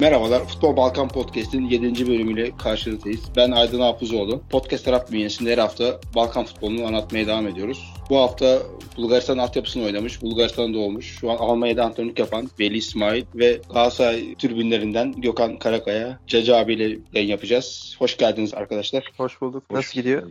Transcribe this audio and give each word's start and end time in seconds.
Merhabalar, 0.00 0.44
Futbol 0.44 0.76
Balkan 0.76 1.08
Podcast'in 1.08 1.64
7. 1.64 2.06
bölümüyle 2.06 2.56
karşınızdayız. 2.56 3.20
Ben 3.36 3.50
Aydın 3.50 3.80
Hafızoğlu. 3.80 4.40
Podcast 4.50 4.84
Taraf 4.84 5.12
bünyesinde 5.12 5.52
her 5.52 5.58
hafta 5.58 6.00
Balkan 6.14 6.44
futbolunu 6.44 6.86
anlatmaya 6.86 7.26
devam 7.26 7.46
ediyoruz. 7.46 7.94
Bu 8.10 8.18
hafta 8.18 8.62
Bulgaristan 8.96 9.38
altyapısını 9.38 9.84
oynamış, 9.84 10.22
Bulgaristan'da 10.22 10.78
doğmuş. 10.78 11.18
Şu 11.20 11.30
an 11.30 11.36
Almanya'da 11.36 11.84
antrenörlük 11.84 12.18
yapan 12.18 12.48
Veli 12.60 12.76
İsmail 12.76 13.24
ve 13.34 13.60
Galatasaray 13.72 14.34
tribünlerinden 14.34 15.12
Gökhan 15.12 15.58
Karakaya, 15.58 16.18
Caca 16.26 16.56
abiyle 16.56 16.98
yayın 17.12 17.28
yapacağız. 17.28 17.96
Hoş 17.98 18.16
geldiniz 18.16 18.54
arkadaşlar. 18.54 19.12
Hoş 19.16 19.40
bulduk. 19.40 19.70
Nasıl 19.70 20.00
gidiyor? 20.00 20.22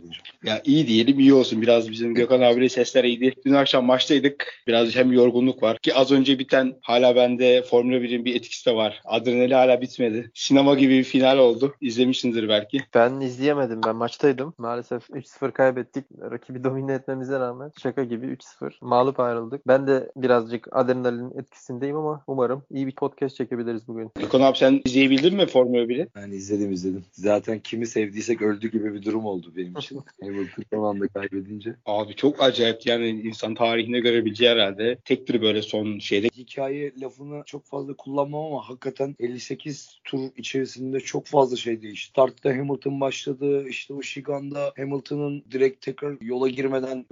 Ya 0.44 0.62
iyi 0.64 0.86
diyelim, 0.86 1.18
iyi 1.18 1.34
olsun. 1.34 1.62
Biraz 1.62 1.90
bizim 1.90 2.14
Gökhan 2.14 2.40
abiyle 2.40 2.68
sesler 2.68 3.04
iyiydi. 3.04 3.34
Dün 3.44 3.54
akşam 3.54 3.84
maçtaydık. 3.84 4.62
Biraz 4.66 4.96
hem 4.96 5.12
yorgunluk 5.12 5.62
var 5.62 5.78
ki 5.78 5.94
az 5.94 6.12
önce 6.12 6.38
biten 6.38 6.74
hala 6.82 7.16
bende 7.16 7.62
Formula 7.62 7.96
1'in 7.96 8.24
bir 8.24 8.34
etkisi 8.34 8.66
de 8.66 8.74
var. 8.74 9.00
Adrenali 9.04 9.54
hala 9.54 9.80
bitmedi. 9.80 10.30
Sinema 10.34 10.74
gibi 10.74 10.98
bir 10.98 11.04
final 11.04 11.38
oldu. 11.38 11.74
İzlemişsindir 11.80 12.48
belki. 12.48 12.80
Ben 12.94 13.20
izleyemedim. 13.20 13.80
Ben 13.86 13.96
maçtaydım. 13.96 14.54
Maalesef 14.58 15.10
3-0 15.10 15.52
kaybettik. 15.52 16.04
Rakibi 16.30 16.64
domine 16.64 16.92
etmemize 16.92 17.38
rağmen 17.38 17.67
şaka 17.76 18.04
gibi 18.04 18.26
3-0 18.26 18.72
mağlup 18.80 19.20
ayrıldık. 19.20 19.66
Ben 19.66 19.86
de 19.86 20.10
birazcık 20.16 20.68
adrenalin 20.72 21.38
etkisindeyim 21.38 21.96
ama 21.96 22.24
umarım 22.26 22.62
iyi 22.70 22.86
bir 22.86 22.94
podcast 22.94 23.36
çekebiliriz 23.36 23.88
bugün. 23.88 24.10
Gökhan 24.14 24.40
abi 24.40 24.58
sen 24.58 24.82
izleyebildin 24.84 25.34
mi 25.34 25.46
Formula 25.46 25.82
1'i? 25.82 26.08
Ben 26.14 26.30
izledim 26.30 26.72
izledim. 26.72 27.04
Zaten 27.12 27.58
kimi 27.58 27.86
sevdiysek 27.86 28.42
öldü 28.42 28.70
gibi 28.70 28.94
bir 28.94 29.02
durum 29.02 29.24
oldu 29.26 29.52
benim 29.56 29.76
için. 29.76 30.00
Hamilton 30.22 30.64
son 30.72 30.82
anda 30.84 31.08
kaybedince. 31.08 31.76
Abi 31.86 32.14
çok 32.14 32.42
acayip 32.42 32.86
yani 32.86 33.08
insan 33.08 33.54
tarihinde 33.54 34.00
görebileceği 34.00 34.50
herhalde 34.50 34.96
tektir 35.04 35.42
böyle 35.42 35.62
son 35.62 35.98
şeyde. 35.98 36.28
Hikaye 36.36 36.92
lafını 37.00 37.42
çok 37.46 37.64
fazla 37.66 37.94
kullanmam 37.94 38.44
ama 38.44 38.68
hakikaten 38.68 39.16
58 39.18 40.00
tur 40.04 40.20
içerisinde 40.36 41.00
çok 41.00 41.26
fazla 41.26 41.56
şey 41.56 41.82
değişti. 41.82 42.10
Startta 42.10 42.50
Hamilton 42.50 43.00
başladı. 43.00 43.68
İşte 43.68 43.94
o 43.94 44.02
Şigan'da 44.02 44.72
Hamilton'ın 44.76 45.44
direkt 45.50 45.84
tekrar 45.84 46.16
yola 46.20 46.48
girmeden 46.48 47.06